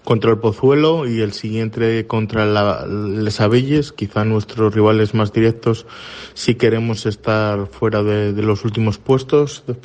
[0.03, 5.85] contra el Pozuelo y el siguiente contra la, Les Abelles, quizá nuestros rivales más directos,
[6.33, 9.75] si queremos estar fuera de, de los últimos puestos, de,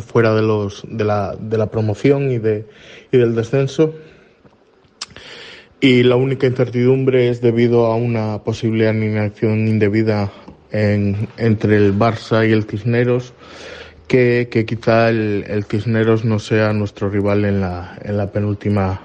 [0.00, 2.66] fuera de, los, de, la, de la promoción y, de,
[3.12, 3.94] y del descenso.
[5.80, 10.32] Y la única incertidumbre es debido a una posible alineación indebida
[10.70, 13.34] en, entre el Barça y el Cisneros
[14.06, 19.00] que, quizá el, el, Cisneros no sea nuestro rival en la, en la penúltima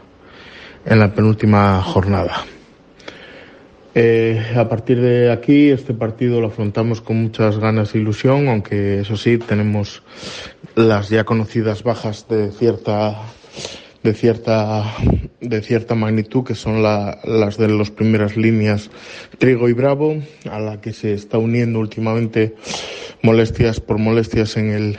[0.86, 2.46] en la penúltima jornada.
[3.96, 9.02] Eh, a partir de aquí, este partido lo afrontamos con muchas ganas e ilusión, aunque
[9.02, 10.04] eso sí, tenemos
[10.76, 13.18] las ya conocidas bajas de cierta
[14.04, 14.94] de cierta
[15.42, 18.90] de cierta magnitud que son la, las de las primeras líneas
[19.38, 20.18] Trigo y Bravo
[20.50, 22.56] a la que se está uniendo últimamente
[23.22, 24.98] molestias por molestias en el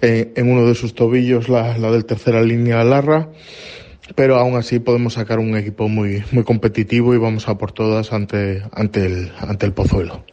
[0.00, 3.30] en, en uno de sus tobillos la, la del tercera línea Larra.
[4.14, 8.12] Pero aún así podemos sacar un equipo muy muy competitivo y vamos a por todas
[8.12, 10.24] ante ante el ante el Pozuelo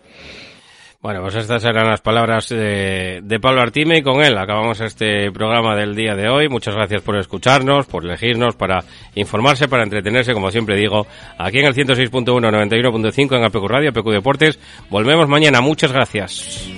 [1.04, 5.30] bueno, pues estas eran las palabras de, de, Pablo Artime y con él acabamos este
[5.34, 6.48] programa del día de hoy.
[6.48, 11.06] Muchas gracias por escucharnos, por elegirnos, para informarse, para entretenerse, como siempre digo,
[11.38, 14.58] aquí en el 106.1, 91.5 en APQ Radio, APQ Deportes.
[14.90, 15.60] Volvemos mañana.
[15.60, 16.72] Muchas gracias.